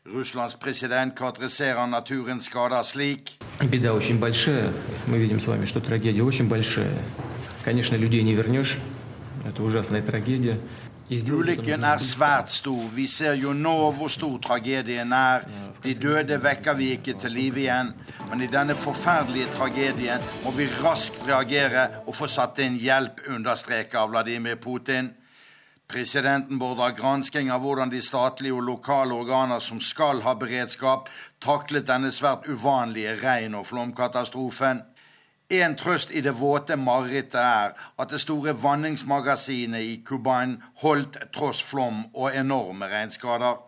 [0.06, 3.38] Russlands president karakteriserer naturens skader slik.
[3.60, 4.72] Беда очень большая.
[5.06, 6.98] Мы видим с вами, что трагедия очень большая.
[7.64, 8.78] Конечно, людей не вернешь.
[9.44, 10.58] Это ужасная трагедия.
[11.07, 12.81] Ulykken er svært stor.
[12.91, 15.45] Vi ser jo nå hvor stor tragedien er.
[15.79, 17.93] De døde vekker vi ikke til live igjen.
[18.27, 24.09] Men i denne forferdelige tragedien må vi raskt reagere og få satt inn hjelp, understreker
[24.11, 25.13] Vladimir Putin.
[25.87, 31.07] Presidenten beordrer gransking av hvordan de statlige og lokale organer som skal ha beredskap,
[31.39, 34.83] taklet denne svært uvanlige regn- og flomkatastrofen.
[35.49, 41.61] En trøst i det våte marerittet er at det store vanningsmagasinet i Kuban holdt tross
[41.63, 43.61] flom og enorme regnskader.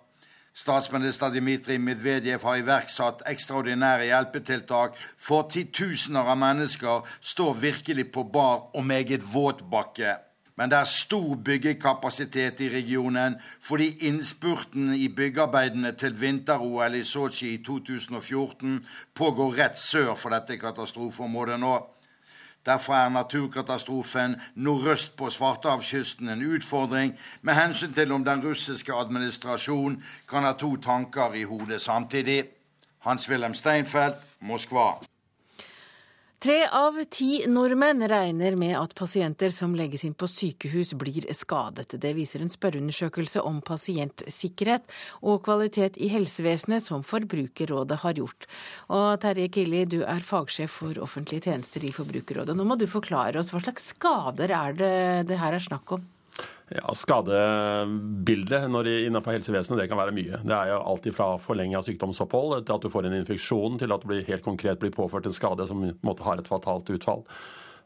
[0.52, 8.76] Statsminister Dmitrij Medvedev har iverksatt ekstraordinære hjelpetiltak, for titusener av mennesker står virkelig på bar
[8.76, 10.18] og meget våt bakke.
[10.60, 17.54] Men det er stor byggekapasitet i regionen fordi innspurten i byggearbeidene til vinter-OL i Sotsji
[17.54, 18.74] i 2014
[19.16, 21.78] pågår rett sør for dette katastrofeområdet nå.
[22.66, 30.04] Derfor er naturkatastrofen nordøst på Svartehavskysten en utfordring med hensyn til om den russiske administrasjonen
[30.28, 32.44] kan ha to tanker i hodet samtidig.
[33.08, 35.09] Hans-Wilhelm Steinfeld, Moskva.
[36.40, 41.98] Tre av ti nordmenn regner med at pasienter som legges inn på sykehus blir skadet.
[42.00, 44.86] Det viser en spørreundersøkelse om pasientsikkerhet
[45.20, 48.48] og kvalitet i helsevesenet som Forbrukerrådet har gjort.
[48.88, 52.56] Og Terje Killi, du er fagsjef for offentlige tjenester i Forbrukerrådet.
[52.56, 54.96] Nå må du forklare oss hva slags skader er det
[55.34, 56.08] det her er snakk om?
[56.70, 60.38] Ja, Skadebildet innenfor helsevesenet det kan være mye.
[60.46, 64.06] Det er jo alltid fra forlenga sykdomsopphold til at du får en infeksjon, til at
[64.06, 67.26] du helt konkret blir påført en skade som måtte har et fatalt utfall.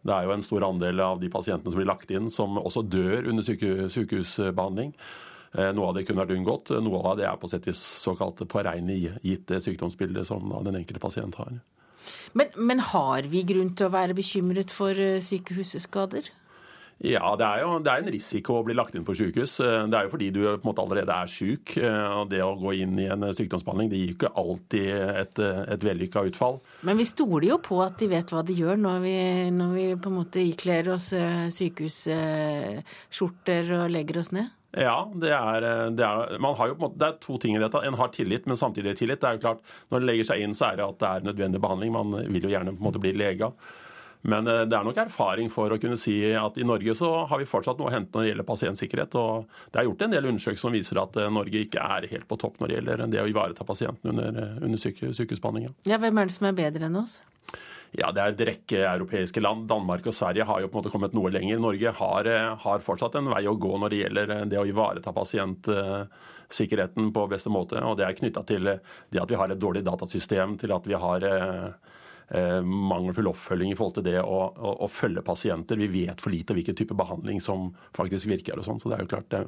[0.03, 2.84] Det er jo en stor andel av de pasientene som blir lagt inn, som også
[2.84, 4.91] dør under sykehusbehandling.
[5.53, 6.76] Eh, noe av det kunne vært unngått.
[6.84, 11.39] Noe av det er på sett vis såkalt gitt det sykdomsbildet som den enkelte pasient
[11.39, 11.55] har.
[12.34, 16.34] Men, men har vi grunn til å være bekymret for eh, sykehusskader?
[17.03, 19.53] Ja, det er jo det er en risiko å bli lagt inn på sykehus.
[19.64, 21.65] Eh, det er jo fordi du på en måte allerede er syk.
[21.82, 24.88] Eh, og Det å gå inn i en sykdomsbehandling det gir ikke alltid
[25.24, 25.36] et,
[25.76, 26.56] et vellykka utfall.
[26.88, 29.18] Men vi stoler jo på at de vet hva de gjør når vi,
[29.57, 34.48] når vi på en måte ikler oss eh, sykehusskjorter og legger oss ned?
[34.74, 35.61] Ja, det er,
[35.94, 37.78] det, er, måte, det er, to ting i dette.
[37.86, 39.22] En har tillit, men samtidig tillit.
[39.22, 39.61] Det er jo klart,
[39.94, 41.90] Når en legger seg inn, så er det at det er nødvendig behandling.
[41.94, 43.48] Man vil jo gjerne på en måte bli lega.
[44.24, 47.41] Men eh, det er nok erfaring for å kunne si at i Norge så har
[47.41, 49.18] vi fortsatt noe å hente når det gjelder pasientsikkerhet.
[49.20, 52.30] og Det er gjort en del undersøkelser som viser at eh, Norge ikke er helt
[52.30, 55.76] på topp når det gjelder det å ivareta pasienten under, eh, under sykehusbehandlingen.
[55.90, 57.20] Ja, hvem er det som er bedre enn oss?
[57.94, 59.68] Ja, Det er en rekke europeiske land.
[59.70, 61.60] Danmark og Sverige har jo på en måte kommet noe lenger.
[61.62, 62.30] Norge har,
[62.64, 67.54] har fortsatt en vei å gå når det gjelder det å ivareta pasientsikkerheten på beste
[67.54, 67.78] måte.
[67.84, 70.98] og Det er knytta til det at vi har et dårlig datasystem, til at vi
[70.98, 71.28] har
[72.65, 75.77] mangelfull oppfølging i forhold til det å, å, å, følge pasienter.
[75.77, 78.57] Vi vet for lite hvilken type behandling som faktisk virker.
[78.57, 79.43] og sånn, så det er jo klart det,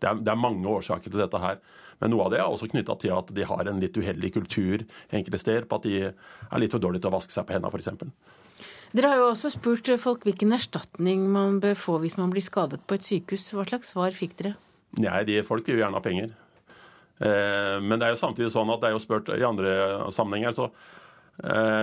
[0.00, 1.60] det, er, det, er, mange årsaker til dette her.
[2.02, 4.82] Men noe av det er også knytta til at de har en litt uheldig kultur
[5.14, 7.70] enkelte steder, på at de er litt for dårlige til å vaske seg på hendene
[7.70, 8.42] f.eks.
[8.94, 12.82] Dere har jo også spurt folk hvilken erstatning man bør få hvis man blir skadet
[12.86, 13.48] på et sykehus.
[13.54, 14.54] Hva slags svar fikk dere?
[15.02, 16.34] Nei, de, Folk vil jo gjerne ha penger.
[17.18, 19.72] Eh, men det er jo samtidig sånn at det er jo spurt i andre
[20.14, 20.54] sammenhenger.
[20.54, 20.92] så eh,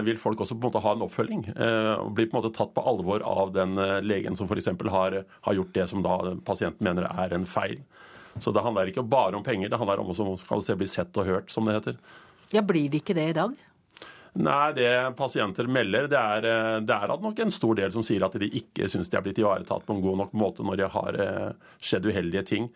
[0.05, 1.41] vil folk også på en måte ha en oppfølging.
[1.51, 3.75] Eh, og Bli på en måte tatt på alvor av den
[4.05, 4.69] legen som f.eks.
[4.93, 7.81] Har, har gjort det som da pasienten mener er en feil.
[8.39, 11.51] Så det handler ikke bare om penger, det handler om å bli sett og hørt,
[11.51, 11.99] som det heter.
[12.55, 13.57] Ja, Blir det ikke det i dag?
[14.39, 16.45] Nei, det pasienter melder, det er,
[16.87, 19.41] det er nok en stor del som sier at de ikke syns de er blitt
[19.43, 21.19] ivaretatt på en god nok måte når det har
[21.83, 22.71] skjedd uheldige ting.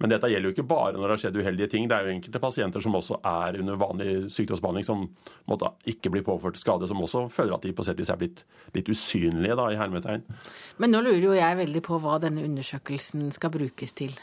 [0.00, 1.88] Men dette gjelder jo ikke bare når det har skjedd uheldige ting.
[1.88, 5.04] Det er jo enkelte pasienter som også er under vanlig sykdomsbehandling, som
[5.50, 8.44] måtte ikke bli påført skade, som også føler at de på sett vis er blitt
[8.72, 10.24] litt usynlige, da, i hermetegn.
[10.80, 14.16] Men nå lurer jo jeg veldig på hva denne undersøkelsen skal brukes til.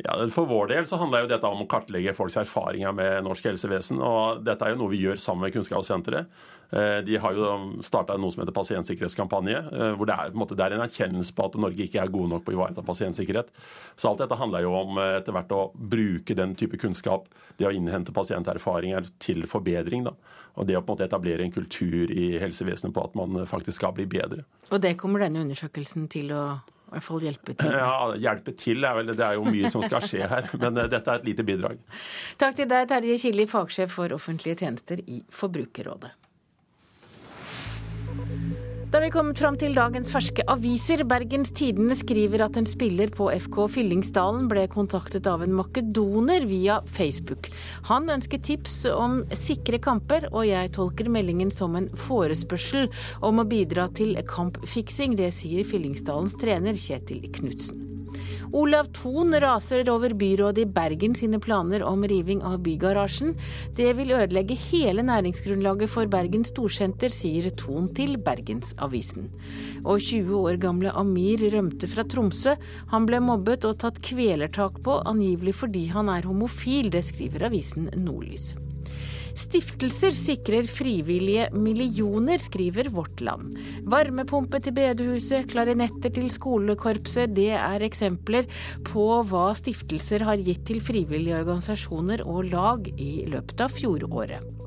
[0.00, 3.50] Ja, For vår del så handler jo dette om å kartlegge folks erfaringer med norsk
[3.50, 4.00] helsevesen.
[4.02, 6.32] og Dette er jo noe vi gjør sammen med Kunnskapssenteret.
[6.72, 7.48] Eh, de har jo
[7.84, 11.34] starta noe som heter pasientsikkerhetskampanje, eh, hvor det er, en, måte, det er en erkjennelse
[11.36, 13.50] på at Norge ikke er gode nok på å ivareta pasientsikkerhet.
[13.92, 17.28] Så alt dette handler jo om eh, etter hvert å bruke den type kunnskap,
[17.60, 20.08] det å innhente pasienterfaringer til forbedring.
[20.08, 20.16] da.
[20.56, 23.76] Og det å på en måte etablere en kultur i helsevesenet på at man faktisk
[23.82, 24.46] skal bli bedre.
[24.72, 26.44] Og det kommer denne undersøkelsen til å
[26.92, 27.72] i hvert fall hjelpe til.
[27.74, 31.02] Ja, hjelpe til er vel Det er jo mye som skal skje her, men dette
[31.02, 31.80] er et lite bidrag.
[32.40, 36.12] Takk til deg, Terje Killi, fagsjef for offentlige tjenester i Forbrukerrådet.
[38.92, 41.00] Da vi kommet fram til dagens ferske aviser.
[41.08, 46.76] Bergens Tidende skriver at en spiller på FK Fyllingsdalen ble kontaktet av en makedoner via
[46.84, 47.48] Facebook.
[47.88, 52.92] Han ønsker tips om sikre kamper, og jeg tolker meldingen som en forespørsel
[53.24, 55.16] om å bidra til kampfiksing.
[55.16, 58.01] Det sier Fyllingsdalens trener Kjetil Knutsen.
[58.52, 63.34] Olav Thon raser over byrådet i Bergen sine planer om riving av bygarasjen.
[63.76, 69.30] Det vil ødelegge hele næringsgrunnlaget for Bergen Storsenter, sier Thon til Bergensavisen.
[69.84, 72.56] Og 20 år gamle Amir rømte fra Tromsø.
[72.92, 76.92] Han ble mobbet og tatt kvelertak på, angivelig fordi han er homofil.
[76.92, 78.52] Det skriver avisen Nordlys.
[79.38, 83.56] Stiftelser sikrer frivillige millioner, skriver Vårt Land.
[83.88, 88.48] Varmepumpe til bedehuset, klarinetter til skolekorpset, det er eksempler
[88.88, 94.61] på hva stiftelser har gitt til frivillige organisasjoner og lag i løpet av fjoråret.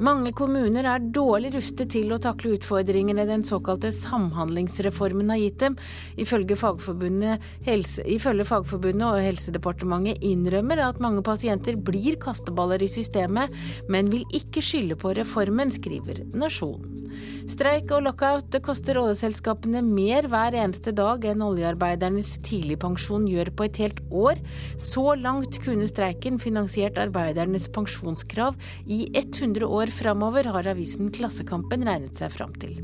[0.00, 5.76] Mange kommuner er dårlig rustet til å takle utfordringene den såkalte samhandlingsreformen har gitt dem.
[6.16, 13.52] Ifølge Fagforbundet, helse, ifølge Fagforbundet og Helsedepartementet innrømmer at mange pasienter blir kasteballer i systemet,
[13.92, 16.96] men vil ikke skylde på reformen, skriver Nasjonen.
[17.50, 23.80] Streik og lockout koster oljeselskapene mer hver eneste dag enn oljearbeidernes tidligpensjon gjør på et
[23.82, 24.40] helt år.
[24.78, 32.18] Så langt kunne streiken finansiert arbeidernes pensjonskrav i 100 år framover, har avisen Klassekampen regnet
[32.20, 32.80] seg fram til.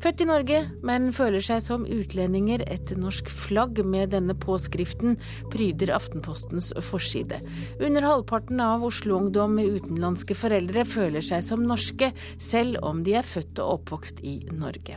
[0.00, 2.62] Født i Norge, men føler seg som utlendinger.
[2.72, 5.18] Et norsk flagg med denne påskriften
[5.52, 7.42] pryder Aftenpostens forside.
[7.84, 13.28] Under halvparten av Oslo-ungdom med utenlandske foreldre føler seg som norske, selv om de er
[13.28, 14.96] født og oppvokst i Norge.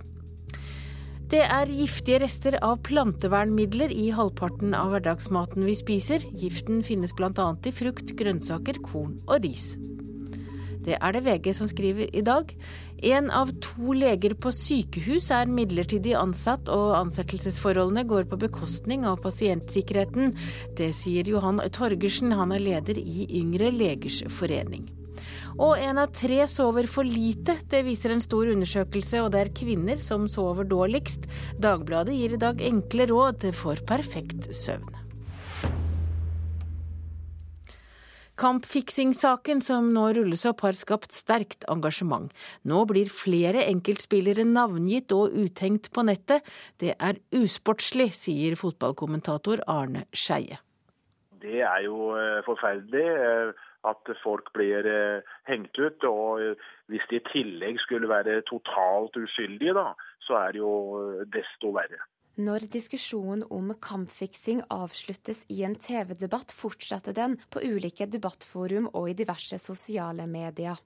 [1.34, 6.24] Det er giftige rester av plantevernmidler i halvparten av hverdagsmaten vi spiser.
[6.38, 7.48] Giften finnes bl.a.
[7.66, 9.74] i frukt, grønnsaker, korn og ris.
[10.84, 12.50] Det er det VG som skriver i dag.
[13.04, 19.22] En av to leger på sykehus er midlertidig ansatt, og ansettelsesforholdene går på bekostning av
[19.24, 20.34] pasientsikkerheten.
[20.78, 24.88] Det sier Johan Torgersen, han er leder i Yngre legers forening.
[25.62, 27.60] Og en av tre sover for lite.
[27.70, 31.30] Det viser en stor undersøkelse, og det er kvinner som sover dårligst.
[31.62, 35.03] Dagbladet gir i dag enkle råd for perfekt søvn.
[38.44, 42.28] Kampfiksing-saken som nå rulles opp, har skapt sterkt engasjement.
[42.68, 46.44] Nå blir flere enkeltspillere navngitt og uthengt på nettet.
[46.76, 50.60] Det er usportslig, sier fotballkommentator Arne Skeie.
[51.40, 56.04] Det er jo eh, forferdelig eh, at folk blir eh, hengt ut.
[56.12, 56.60] Og
[56.92, 59.94] hvis de i tillegg skulle være totalt uskyldige, da,
[60.28, 60.74] så er det jo
[61.32, 62.04] desto verre.
[62.34, 69.14] Når diskusjonen om kampfiksing avsluttes i en TV-debatt, fortsetter den på ulike debattforum og i
[69.20, 70.80] diverse sosiale medier.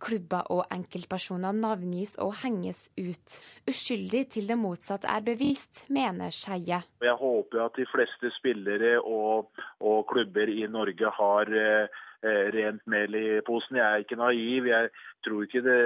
[0.00, 3.36] Klubber og enkeltpersoner navngis og henges ut.
[3.68, 6.80] Uskyldig til det motsatte er bevist, mener Skeie.
[7.04, 9.52] Jeg håper at de fleste spillere og,
[9.84, 13.76] og klubber i Norge har eh, eh, rent mel i posen.
[13.76, 14.72] Jeg er ikke naiv.
[14.72, 14.88] Jeg
[15.20, 15.82] tror ikke det,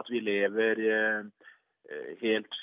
[0.00, 0.82] at vi lever
[2.20, 2.58] helt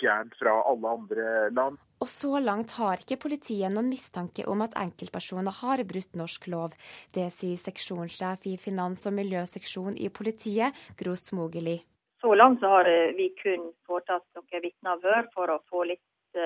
[0.00, 1.80] fjernt fra alle andre land.
[2.02, 6.74] Og så langt har ikke politiet noen mistanke om at enkeltpersoner har brutt norsk lov.
[7.14, 11.78] Det sier seksjonssjef i finans- og miljøseksjon i politiet, Gro Smogeli.
[12.22, 16.38] Så langt så har vi kun foretatt noen vitneavhør for å få litt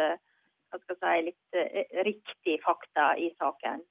[0.70, 3.82] hva skal si, litt eh, riktig fakta i saken.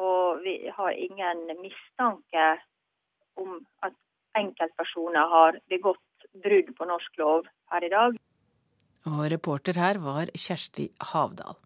[0.00, 2.46] Og vi har ingen mistanke
[3.40, 3.96] om at
[4.38, 6.02] enkeltpersoner har begått
[6.34, 8.18] brudd på norsk lov her i dag.
[9.10, 11.56] Og reporter her var Kjersti Havdal.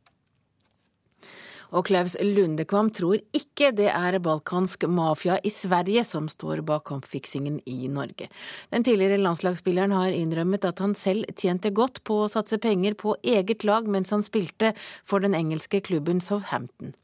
[1.73, 7.61] Og Klaus Lundekvam tror ikke det er balkansk mafia i Sverige som står bak kampfiksingen
[7.71, 8.29] i Norge.
[8.75, 13.17] Den tidligere landslagsspilleren har innrømmet at han selv tjente godt på å satse penger på
[13.23, 14.75] eget lag mens han spilte
[15.05, 16.95] for den engelske klubben Southampton.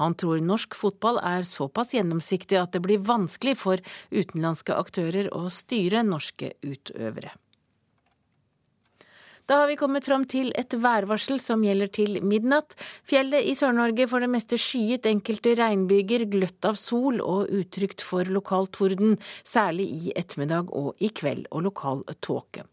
[0.00, 5.48] Han tror norsk fotball er såpass gjennomsiktig at det blir vanskelig for utenlandske aktører å
[5.52, 7.34] styre norske utøvere.
[9.48, 12.74] Da har vi kommet fram til et værvarsel som gjelder til midnatt.
[13.08, 18.28] Fjellet i Sør-Norge for det meste skyet, enkelte regnbyger, gløtt av sol og utrygt for
[18.28, 19.16] lokal torden,
[19.48, 22.66] særlig i ettermiddag og i kveld, og lokal tåke.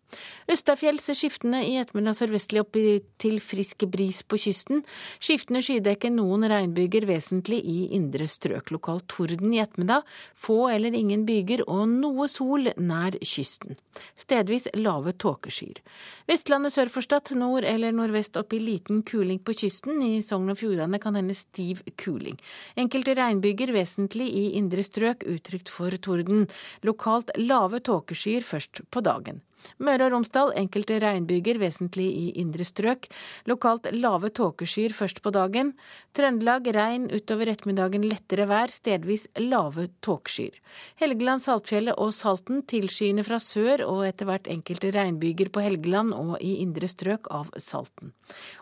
[0.51, 2.77] Østafjells skiftende i ettermiddag sørvestlig opp
[3.21, 4.83] til frisk bris på kysten.
[5.23, 8.71] Skiftende skydekke, noen regnbyger vesentlig i indre strøk.
[8.75, 13.79] Lokal torden i ettermiddag, få eller ingen byger og noe sol nær kysten.
[14.19, 15.81] Stedvis lave tåkeskyer.
[16.29, 20.01] Vestlandet sør for Stad, nord eller nordvest opp i liten kuling på kysten.
[20.03, 22.37] I Sogn og Fjordane kan hende stiv kuling.
[22.79, 26.45] Enkelte regnbyger vesentlig i indre strøk, utrygt for torden.
[26.87, 29.41] Lokalt lave tåkeskyer først på dagen.
[29.81, 33.07] Møre og Romsdal enkelte regnbyger, vesentlig i indre strøk.
[33.49, 35.73] Lokalt lave tåkeskyer først på dagen.
[36.15, 40.59] Trøndelag regn utover ettermiddagen, lettere vær, stedvis lave tåkeskyer.
[41.01, 46.35] Helgeland, Saltfjellet og Salten tilskyende fra sør og etter hvert enkelte regnbyger på Helgeland og
[46.41, 48.13] i indre strøk av Salten.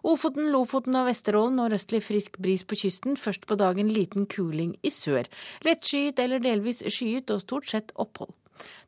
[0.03, 4.93] Ofoten, Lofoten og Vesterålen nordøstlig frisk bris på kysten, først på dagen liten kuling i
[4.93, 5.29] sør.
[5.67, 8.33] Lettskyet eller delvis skyet og stort sett opphold.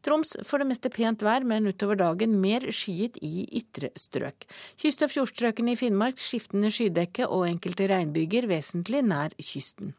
[0.06, 4.46] Troms for det meste pent vær, men utover dagen mer skyet i ytre strøk.
[4.78, 9.96] Kyst- og fjordstrøkene i Finnmark skiftende skydekke og enkelte regnbyger vesentlig nær kysten.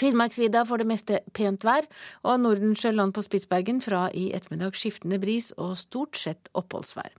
[0.00, 1.86] Finnmarksvidda får det meste pent vær,
[2.26, 7.12] og Nordensjøland på Spitsbergen fra i ettermiddag skiftende bris og stort sett oppholdsvær.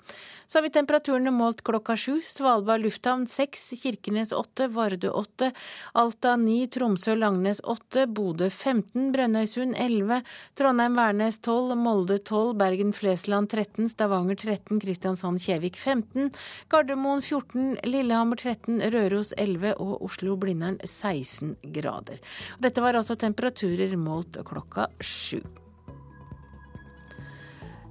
[0.48, 2.20] Så har vi temperaturene målt klokka sju.
[2.30, 5.50] Svalbard lufthavn seks, Kirkenes åtte, Vardø åtte,
[5.98, 10.22] Alta ni, Tromsø-Langnes åtte, Bodø 15, Brønnøysund 11,
[10.60, 16.30] Trondheim-Værnes 12, Molde 12, Bergen-Flesland 13, Stavanger 13, Kristiansand-Kjevik 15,
[16.70, 22.22] Gardermoen 14, Lillehammer 13, Røros 11 og Oslo-Blindern 16 grader.
[22.64, 25.42] Dette var altså temperaturer målt klokka sju.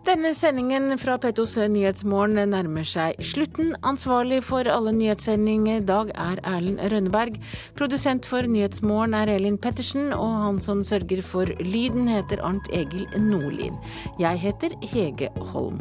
[0.02, 3.68] Denne sendingen fra Petos Nyhetsmorgen nærmer seg slutten.
[3.86, 7.36] Ansvarlig for alle nyhetssendinger i dag er Erlend Rønneberg.
[7.78, 13.06] Produsent for Nyhetsmorgen er Elin Pettersen, og han som sørger for lyden heter Arnt Egil
[13.14, 13.78] Nordlien.
[14.18, 15.78] Jeg heter Hege Holm.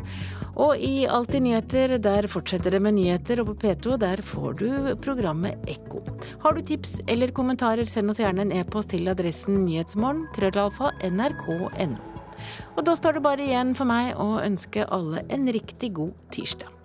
[0.53, 4.69] Og i Alltid nyheter, der fortsetter det med nyheter, og på P2 der får du
[5.01, 6.05] programmet Ekko.
[6.45, 12.10] Har du tips eller kommentarer, send oss gjerne en e-post til adressen nyhetsmorgen, krøllalfa, nrk.no.
[12.75, 16.80] Og da står det bare igjen for meg å ønske alle en riktig god tirsdag.